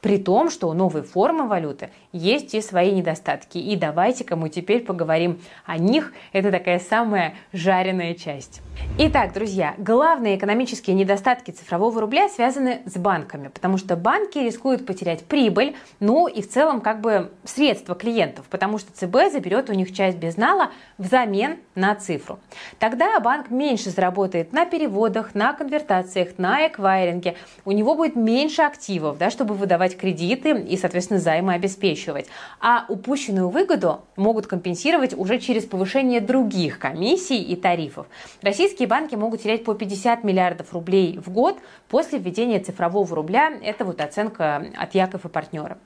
При 0.00 0.18
том, 0.18 0.50
что 0.50 0.68
у 0.68 0.72
новой 0.72 1.02
формы 1.02 1.46
валюты 1.46 1.90
есть 2.12 2.54
и 2.54 2.60
свои 2.60 2.92
недостатки. 2.92 3.58
И 3.58 3.76
давайте-ка 3.76 4.36
мы 4.36 4.48
теперь 4.48 4.84
поговорим 4.84 5.40
о 5.66 5.78
них. 5.78 6.12
Это 6.32 6.50
такая 6.50 6.78
самая 6.78 7.34
жареная 7.52 8.14
часть. 8.14 8.62
Итак, 8.98 9.32
друзья, 9.32 9.74
главные 9.78 10.36
экономические 10.36 10.96
недостатки 10.96 11.50
цифрового 11.50 12.00
рубля 12.00 12.28
связаны 12.28 12.80
с 12.86 12.96
банками, 12.96 13.48
потому 13.48 13.76
что 13.76 13.94
банки 13.94 14.38
рискуют 14.38 14.84
потерять 14.84 15.24
прибыль, 15.24 15.76
ну 16.00 16.26
и 16.26 16.42
в 16.42 16.48
целом 16.48 16.80
как 16.80 17.00
бы 17.00 17.30
средства 17.44 17.94
клиентов, 17.94 18.46
потому 18.50 18.78
что 18.78 18.92
ЦБ 18.92 19.32
заберет 19.32 19.70
у 19.70 19.74
них 19.74 19.94
часть 19.94 20.18
безнала 20.18 20.70
взамен 20.98 21.58
на 21.74 21.94
цифру. 21.94 22.40
Тогда 22.78 23.20
банк 23.20 23.50
меньше 23.50 23.90
заработает 23.90 24.52
на 24.52 24.64
переводах, 24.66 25.34
на 25.34 25.52
конвертациях, 25.52 26.38
на 26.38 26.66
эквайринге, 26.66 27.36
у 27.64 27.72
него 27.72 27.94
будет 27.94 28.16
меньше 28.16 28.62
активов, 28.62 29.18
да, 29.18 29.30
чтобы 29.30 29.54
выдавать 29.54 29.89
кредиты 29.96 30.60
и, 30.60 30.76
соответственно, 30.76 31.20
займы 31.20 31.54
обеспечивать. 31.54 32.26
А 32.60 32.84
упущенную 32.88 33.48
выгоду 33.48 34.00
могут 34.16 34.46
компенсировать 34.46 35.14
уже 35.16 35.38
через 35.38 35.64
повышение 35.64 36.20
других 36.20 36.78
комиссий 36.78 37.42
и 37.42 37.56
тарифов. 37.56 38.06
Российские 38.42 38.88
банки 38.88 39.14
могут 39.14 39.42
терять 39.42 39.64
по 39.64 39.74
50 39.74 40.24
миллиардов 40.24 40.72
рублей 40.72 41.18
в 41.18 41.30
год 41.30 41.58
после 41.88 42.18
введения 42.18 42.60
цифрового 42.60 43.14
рубля. 43.16 43.52
Это 43.62 43.84
вот 43.84 44.00
оценка 44.00 44.66
от 44.76 44.94
Яков 44.94 45.24
и 45.24 45.28
партнера. 45.28 45.78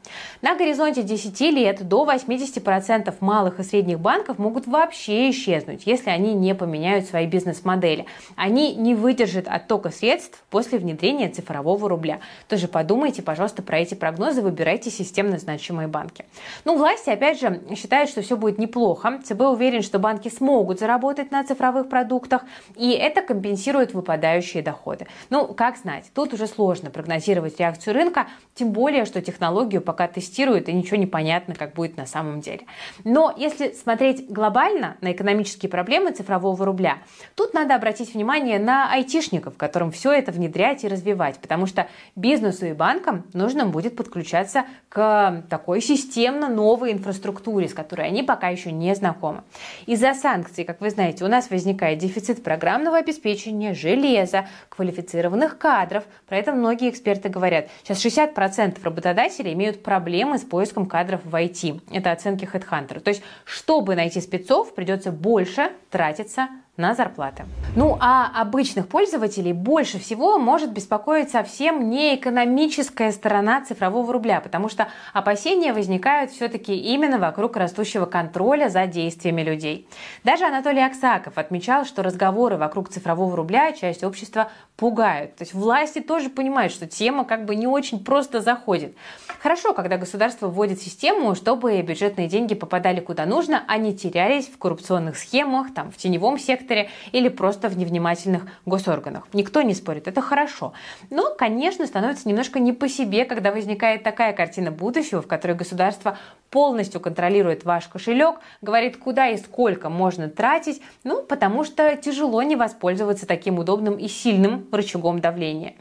На 0.43 0.57
горизонте 0.57 1.03
10 1.03 1.40
лет 1.53 1.87
до 1.87 2.05
80% 2.05 3.14
малых 3.21 3.61
и 3.61 3.62
средних 3.62 4.01
банков 4.01 4.38
могут 4.38 4.67
вообще 4.67 5.31
исчезнуть, 5.31 5.87
если 5.87 6.11
они 6.11 6.35
не 6.35 6.55
поменяют 6.55 7.07
свои 7.07 7.27
бизнес-модели. 7.27 8.07
Они 8.37 8.75
не 8.75 8.95
выдержат 8.95 9.49
оттока 9.49 9.90
средств 9.90 10.43
после 10.51 10.79
внедрения 10.79 11.29
цифрового 11.29 11.88
рубля. 11.88 12.21
Тоже 12.49 12.69
подумайте, 12.69 13.23
пожалуйста, 13.23 13.62
про 13.62 13.79
эти 13.79 13.93
прогнозы, 13.94 14.42
выбирайте 14.42 14.90
системно 14.90 15.38
значимые 15.38 15.88
банки. 15.88 16.24
Ну, 16.64 16.76
власти, 16.76 17.11
опять 17.11 17.40
же, 17.40 17.62
считают, 17.76 18.11
что 18.11 18.22
все 18.22 18.37
будет 18.37 18.59
неплохо. 18.59 19.20
ЦБ 19.22 19.40
уверен, 19.42 19.83
что 19.83 19.98
банки 19.98 20.28
смогут 20.28 20.78
заработать 20.80 21.30
на 21.30 21.44
цифровых 21.44 21.88
продуктах, 21.88 22.44
и 22.76 22.90
это 22.92 23.22
компенсирует 23.22 23.94
выпадающие 23.94 24.62
доходы. 24.62 25.07
Ну, 25.30 25.52
как 25.54 25.76
знать, 25.76 26.11
тут 26.14 26.33
уже 26.33 26.46
сложно 26.46 26.90
прогнозировать 26.90 27.59
реакцию 27.59 27.94
рынка, 27.94 28.28
тем 28.54 28.72
более, 28.72 29.04
что 29.04 29.20
технологию 29.20 29.83
пока 29.83 30.09
тестируют 30.09 30.68
и 30.68 30.72
ничего 30.72 30.96
не 30.96 31.07
понятно, 31.07 31.54
как 31.54 31.74
будет 31.74 31.96
на 31.96 32.07
самом 32.07 32.40
деле. 32.40 32.62
Но 33.04 33.35
если 33.37 33.72
смотреть 33.72 34.30
глобально 34.30 34.96
на 35.00 35.12
экономические 35.12 35.68
проблемы 35.68 36.12
цифрового 36.12 36.64
рубля, 36.64 36.98
тут 37.35 37.52
надо 37.52 37.74
обратить 37.74 38.14
внимание 38.14 38.59
на 38.59 38.90
айтишников, 38.90 39.57
которым 39.57 39.90
все 39.90 40.12
это 40.12 40.33
внедрять 40.33 40.85
и 40.85 40.88
развивать, 40.88 41.38
потому 41.38 41.66
что 41.66 41.88
бизнесу 42.16 42.66
и 42.66 42.72
банкам 42.72 43.24
нужно 43.35 43.66
будет 43.66 43.84
подключаться 43.90 44.64
к 44.88 45.44
такой 45.49 45.81
системно 45.81 46.49
новой 46.49 46.92
инфраструктуре, 46.92 47.68
с 47.68 47.75
которой 47.75 48.07
они 48.07 48.23
пока 48.23 48.49
еще 48.49 48.73
не 48.73 48.94
знакомы. 48.94 49.42
Из-за 49.87 50.14
санкций, 50.14 50.64
как 50.64 50.81
вы 50.81 50.90
знаете, 50.90 51.25
у 51.25 51.29
нас 51.29 51.51
возникает 51.51 51.99
дефицит 51.99 52.42
программ 52.42 52.75
программного 52.75 52.97
обеспечения, 52.99 53.75
железа, 53.75 54.49
квалифицированных 54.68 55.59
кадров. 55.59 56.05
Про 56.27 56.38
это 56.38 56.53
многие 56.53 56.88
эксперты 56.90 57.29
говорят. 57.29 57.68
Сейчас 57.83 58.05
60% 58.05 58.83
работодателей 58.83 59.53
имеют 59.53 59.83
проблемы 59.83 60.38
с 60.38 60.42
поиском 60.42 60.87
кадров 60.87 61.20
в 61.25 61.35
IT. 61.35 61.83
Это 61.92 62.11
оценки 62.11 62.44
HeadHunter. 62.44 63.01
То 63.01 63.11
есть, 63.11 63.23
чтобы 63.44 63.94
найти 63.97 64.20
спецов, 64.20 64.75
придется 64.75 65.12
больше 65.12 65.73
тратиться 65.90 66.49
на 66.77 66.95
зарплаты. 66.95 67.45
Ну 67.77 67.97
а 68.01 68.31
обычных 68.41 68.89
пользователей 68.89 69.53
больше 69.53 70.01
всего 70.01 70.39
может 70.39 70.73
беспокоить 70.73 71.31
совсем 71.31 71.89
не 71.89 72.17
экономическая 72.17 73.13
сторона 73.13 73.61
цифрового 73.65 74.13
рубля, 74.13 74.41
потому 74.41 74.69
что 74.69 74.89
опасения 75.13 75.73
возникают 75.73 76.33
все-таки 76.33 76.75
именно 76.75 77.19
вокруг 77.19 77.57
растущего 77.57 78.07
контроля 78.07 78.69
за 78.69 78.87
действиями 78.87 79.43
людей. 79.43 79.89
Даже 80.25 80.47
Анатолий 80.47 80.83
Аксаков 80.83 81.39
отмечал, 81.39 81.85
что 81.85 82.03
разговоры 82.03 82.57
вокруг 82.57 82.89
цифрового 82.89 83.37
рубля 83.37 83.73
часть 83.73 84.03
общества 84.03 84.51
пугают. 84.77 85.37
То 85.37 85.43
есть 85.43 85.55
власти 85.55 86.01
тоже 86.01 86.31
понимают, 86.31 86.73
что 86.73 86.87
тема 86.87 87.25
как 87.25 87.45
бы 87.45 87.55
не 87.55 87.67
очень 87.67 88.05
просто 88.05 88.41
заходит. 88.41 88.97
Хорошо, 89.41 89.73
когда 89.73 89.97
государство 89.99 90.49
вводит 90.49 90.81
систему, 90.81 91.35
чтобы 91.35 91.81
бюджетные 91.83 92.29
деньги 92.29 92.55
попадали 92.55 93.01
куда 93.01 93.25
нужно, 93.25 93.63
а 93.69 93.77
не 93.77 93.97
терялись 93.97 94.49
в 94.49 94.59
коррупционных 94.59 95.17
схемах, 95.17 95.73
там, 95.73 95.93
в 95.93 95.97
теневом 95.97 96.39
секторе 96.39 96.91
или 97.13 97.29
просто 97.29 97.69
в 97.69 97.79
невнимательных 97.79 98.47
госорганах. 98.67 99.29
Никто 99.33 99.63
не 99.63 99.75
спорит, 99.75 100.09
это 100.09 100.21
хорошо. 100.21 100.73
Но, 101.11 101.35
конечно, 101.35 101.87
становится 101.87 102.29
немножко 102.29 102.59
не 102.59 102.73
по 102.73 102.89
себе, 102.89 103.25
когда 103.25 103.53
возникает 103.53 104.03
такая 104.03 104.33
картина 104.33 104.73
будущего, 104.73 105.23
в 105.23 105.29
которой 105.29 105.53
государство 105.53 106.19
полностью 106.55 107.01
контролирует 107.01 107.64
ваш 107.64 107.88
кошелек, 107.88 108.37
говорит, 108.62 108.97
куда 108.97 109.29
и 109.29 109.37
сколько 109.38 109.88
можно 109.88 110.31
тратить, 110.31 110.81
ну, 111.03 111.21
потому 111.21 111.64
что 111.64 111.97
тяжело 111.97 112.40
не 112.45 112.55
воспользоваться 112.55 113.27
таким 113.27 113.59
удобным 113.59 113.97
и 113.97 114.07
сильным 114.07 114.69
рычагом 114.71 115.19
давления. 115.19 115.75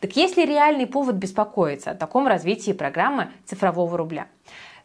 Так 0.00 0.16
есть 0.16 0.36
ли 0.36 0.44
реальный 0.44 0.88
повод 0.88 1.14
беспокоиться 1.14 1.92
о 1.92 1.94
таком 1.94 2.26
развитии 2.26 2.72
программы 2.72 3.28
цифрового 3.44 3.96
рубля? 3.96 4.26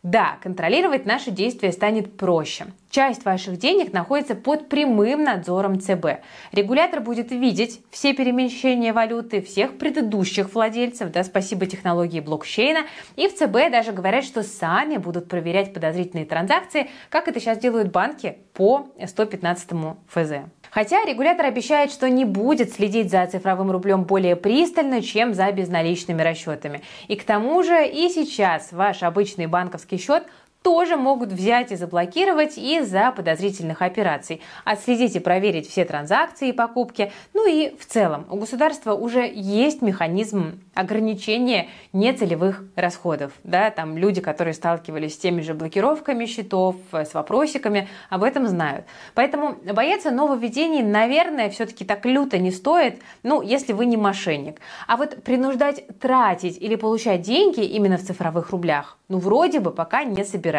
Да, 0.04 0.38
контролировать 0.42 1.06
наши 1.06 1.30
действия 1.30 1.72
станет 1.72 2.18
проще. 2.18 2.66
Часть 2.90 3.24
ваших 3.24 3.58
денег 3.58 3.94
находится 3.94 4.34
под 4.34 4.68
прямым 4.68 5.24
надзором 5.24 5.80
ЦБ. 5.80 6.22
Регулятор 6.52 7.02
будет 7.02 7.32
видеть 7.32 7.82
все 7.92 8.14
перемещения 8.14 8.94
валюты 8.94 9.44
всех 9.44 9.78
предыдущих 9.78 10.56
владельцев, 10.56 11.12
да, 11.12 11.24
спасибо 11.24 11.68
технологии 11.68 12.20
блокчейна. 12.20 12.88
И 13.16 13.28
в 13.28 13.36
ЦБ 13.36 13.72
даже 13.72 13.92
говорят, 13.92 14.24
что 14.24 14.42
сами 14.42 14.98
будут 14.98 15.30
проверять 15.30 15.72
подозрительные 15.72 16.26
транзакции, 16.26 16.90
как 17.10 17.28
это 17.28 17.40
сейчас 17.40 17.60
делают 17.60 17.92
банки 17.92 18.40
по 18.54 18.88
115 19.06 19.70
ФЗ. 20.08 20.32
Хотя 20.72 21.04
регулятор 21.04 21.46
обещает, 21.46 21.92
что 21.92 22.10
не 22.10 22.24
будет 22.24 22.74
следить 22.74 23.12
за 23.12 23.28
цифровым 23.28 23.72
рублем 23.72 24.06
более 24.06 24.38
пристально, 24.38 25.02
чем 25.02 25.34
за 25.34 25.52
безналичными 25.52 26.22
расчетами. 26.22 26.82
И 27.10 27.18
к 27.18 27.24
тому 27.26 27.62
же 27.62 27.86
и 27.86 28.08
сейчас 28.08 28.72
ваш 28.72 29.04
обычный 29.04 29.48
банковский 29.48 29.98
счет 29.98 30.24
тоже 30.62 30.96
могут 30.96 31.32
взять 31.32 31.72
и 31.72 31.76
заблокировать 31.76 32.58
из-за 32.58 33.12
подозрительных 33.12 33.82
операций. 33.82 34.42
Отследить 34.64 35.16
и 35.16 35.20
проверить 35.20 35.68
все 35.68 35.86
транзакции 35.86 36.50
и 36.50 36.54
покупки. 36.54 37.12
Ну 37.34 37.48
и 37.48 37.76
в 37.78 37.86
целом 37.86 38.26
у 38.30 38.38
государства 38.38 38.94
уже 38.94 39.30
есть 39.34 39.82
механизм 39.82 40.62
ограничения 40.74 41.68
нецелевых 41.94 42.64
расходов. 42.76 43.32
Да, 43.44 43.72
там 43.72 43.98
люди, 43.98 44.22
которые 44.22 44.54
сталкивались 44.54 45.16
с 45.16 45.18
теми 45.18 45.42
же 45.42 45.54
блокировками 45.54 46.26
счетов, 46.26 46.76
с 46.92 47.14
вопросиками, 47.14 47.90
об 48.10 48.24
этом 48.24 48.48
знают. 48.48 48.86
Поэтому 49.16 49.56
бояться 49.74 50.12
нововведений, 50.12 50.84
наверное, 50.84 51.50
все-таки 51.50 51.86
так 51.86 52.06
люто 52.06 52.38
не 52.38 52.52
стоит, 52.52 53.02
ну, 53.24 53.42
если 53.42 53.74
вы 53.74 53.86
не 53.86 53.98
мошенник. 53.98 54.60
А 54.88 54.96
вот 54.98 55.24
принуждать 55.24 55.86
тратить 56.00 56.58
или 56.62 56.76
получать 56.76 57.22
деньги 57.22 57.62
именно 57.62 57.98
в 57.98 58.04
цифровых 58.04 58.52
рублях, 58.52 58.98
ну, 59.10 59.18
вроде 59.18 59.60
бы 59.60 59.72
пока 59.72 60.04
не 60.04 60.24
собираются. 60.24 60.51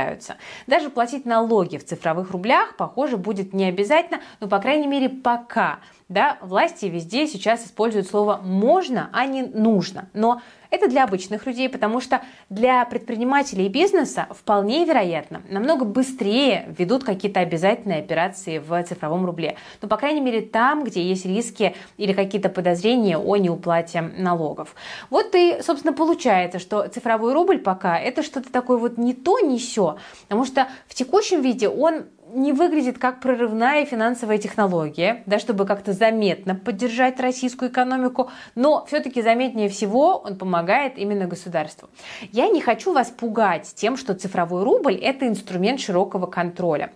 Даже 0.66 0.90
платить 0.90 1.26
налоги 1.26 1.76
в 1.76 1.84
цифровых 1.84 2.30
рублях, 2.30 2.76
похоже, 2.76 3.16
будет 3.16 3.52
не 3.52 3.66
обязательно, 3.66 4.20
но, 4.40 4.48
по 4.48 4.58
крайней 4.58 4.86
мере, 4.86 5.08
пока. 5.08 5.78
Да, 6.08 6.38
власти 6.42 6.86
везде 6.86 7.26
сейчас 7.26 7.64
используют 7.64 8.06
слово 8.06 8.40
«можно», 8.42 9.08
а 9.12 9.24
не 9.26 9.42
«нужно». 9.42 10.08
Но 10.12 10.42
это 10.72 10.88
для 10.88 11.04
обычных 11.04 11.46
людей, 11.46 11.68
потому 11.68 12.00
что 12.00 12.22
для 12.48 12.84
предпринимателей 12.86 13.66
и 13.66 13.68
бизнеса 13.68 14.26
вполне 14.30 14.84
вероятно 14.86 15.42
намного 15.48 15.84
быстрее 15.84 16.74
ведут 16.78 17.04
какие-то 17.04 17.40
обязательные 17.40 17.98
операции 17.98 18.58
в 18.58 18.82
цифровом 18.82 19.26
рубле. 19.26 19.56
Ну, 19.82 19.88
по 19.88 19.98
крайней 19.98 20.22
мере, 20.22 20.40
там, 20.40 20.82
где 20.84 21.02
есть 21.02 21.26
риски 21.26 21.76
или 21.98 22.14
какие-то 22.14 22.48
подозрения 22.48 23.18
о 23.18 23.36
неуплате 23.36 24.00
налогов. 24.00 24.74
Вот 25.10 25.34
и, 25.34 25.58
собственно, 25.62 25.92
получается, 25.92 26.58
что 26.58 26.88
цифровой 26.88 27.34
рубль 27.34 27.58
пока 27.58 27.98
это 27.98 28.22
что-то 28.22 28.50
такое 28.50 28.78
вот 28.78 28.96
не 28.96 29.12
то, 29.12 29.40
не 29.40 29.58
все, 29.58 29.98
потому 30.22 30.46
что 30.46 30.68
в 30.88 30.94
текущем 30.94 31.42
виде 31.42 31.68
он 31.68 32.06
не 32.32 32.52
выглядит 32.52 32.98
как 32.98 33.20
прорывная 33.20 33.84
финансовая 33.84 34.38
технология, 34.38 35.22
да, 35.26 35.38
чтобы 35.38 35.66
как-то 35.66 35.92
заметно 35.92 36.54
поддержать 36.54 37.20
российскую 37.20 37.70
экономику, 37.70 38.30
но 38.54 38.84
все-таки 38.86 39.22
заметнее 39.22 39.68
всего 39.68 40.18
он 40.18 40.36
помогает 40.36 40.98
именно 40.98 41.26
государству. 41.26 41.88
Я 42.32 42.48
не 42.48 42.60
хочу 42.60 42.92
вас 42.92 43.10
пугать 43.10 43.72
тем, 43.74 43.96
что 43.96 44.14
цифровой 44.14 44.64
рубль– 44.64 44.94
это 45.02 45.28
инструмент 45.28 45.80
широкого 45.80 46.26
контроля 46.26 46.92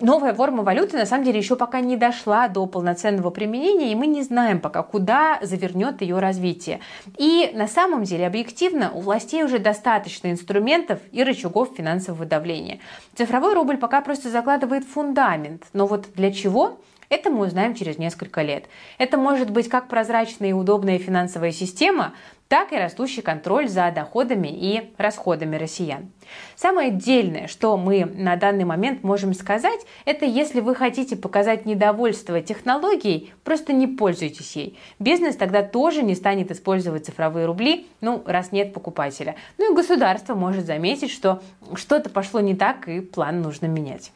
новая 0.00 0.34
форма 0.34 0.62
валюты 0.62 0.96
на 0.96 1.06
самом 1.06 1.24
деле 1.24 1.38
еще 1.38 1.56
пока 1.56 1.80
не 1.80 1.96
дошла 1.96 2.48
до 2.48 2.66
полноценного 2.66 3.30
применения, 3.30 3.92
и 3.92 3.94
мы 3.94 4.06
не 4.06 4.22
знаем 4.22 4.60
пока, 4.60 4.82
куда 4.82 5.38
завернет 5.42 6.00
ее 6.02 6.18
развитие. 6.18 6.80
И 7.16 7.50
на 7.54 7.68
самом 7.68 8.04
деле, 8.04 8.26
объективно, 8.26 8.90
у 8.92 9.00
властей 9.00 9.44
уже 9.44 9.58
достаточно 9.58 10.30
инструментов 10.30 11.00
и 11.12 11.22
рычагов 11.22 11.70
финансового 11.76 12.24
давления. 12.24 12.80
Цифровой 13.14 13.54
рубль 13.54 13.76
пока 13.76 14.00
просто 14.00 14.30
закладывает 14.30 14.84
фундамент, 14.84 15.64
но 15.72 15.86
вот 15.86 16.06
для 16.14 16.32
чего? 16.32 16.78
Это 17.08 17.30
мы 17.30 17.46
узнаем 17.46 17.74
через 17.74 17.96
несколько 17.96 18.42
лет. 18.42 18.66
Это 18.98 19.16
может 19.16 19.50
быть 19.50 19.68
как 19.68 19.88
прозрачная 19.88 20.50
и 20.50 20.52
удобная 20.52 20.98
финансовая 20.98 21.52
система, 21.52 22.12
так 22.48 22.72
и 22.72 22.76
растущий 22.76 23.22
контроль 23.22 23.68
за 23.68 23.90
доходами 23.90 24.48
и 24.48 24.92
расходами 24.96 25.56
россиян. 25.56 26.10
Самое 26.56 26.88
отдельное, 26.88 27.46
что 27.46 27.76
мы 27.76 28.04
на 28.04 28.36
данный 28.36 28.64
момент 28.64 29.02
можем 29.02 29.34
сказать, 29.34 29.80
это 30.04 30.24
если 30.24 30.60
вы 30.60 30.74
хотите 30.74 31.16
показать 31.16 31.66
недовольство 31.66 32.40
технологией, 32.40 33.32
просто 33.44 33.72
не 33.72 33.86
пользуйтесь 33.86 34.56
ей. 34.56 34.78
Бизнес 34.98 35.36
тогда 35.36 35.62
тоже 35.62 36.02
не 36.02 36.14
станет 36.14 36.50
использовать 36.50 37.06
цифровые 37.06 37.46
рубли, 37.46 37.86
ну, 38.00 38.22
раз 38.26 38.52
нет 38.52 38.72
покупателя. 38.72 39.36
Ну 39.58 39.72
и 39.72 39.76
государство 39.76 40.34
может 40.34 40.66
заметить, 40.66 41.10
что 41.10 41.42
что-то 41.74 42.10
пошло 42.10 42.40
не 42.40 42.56
так 42.56 42.88
и 42.88 43.00
план 43.00 43.42
нужно 43.42 43.66
менять. 43.66 44.12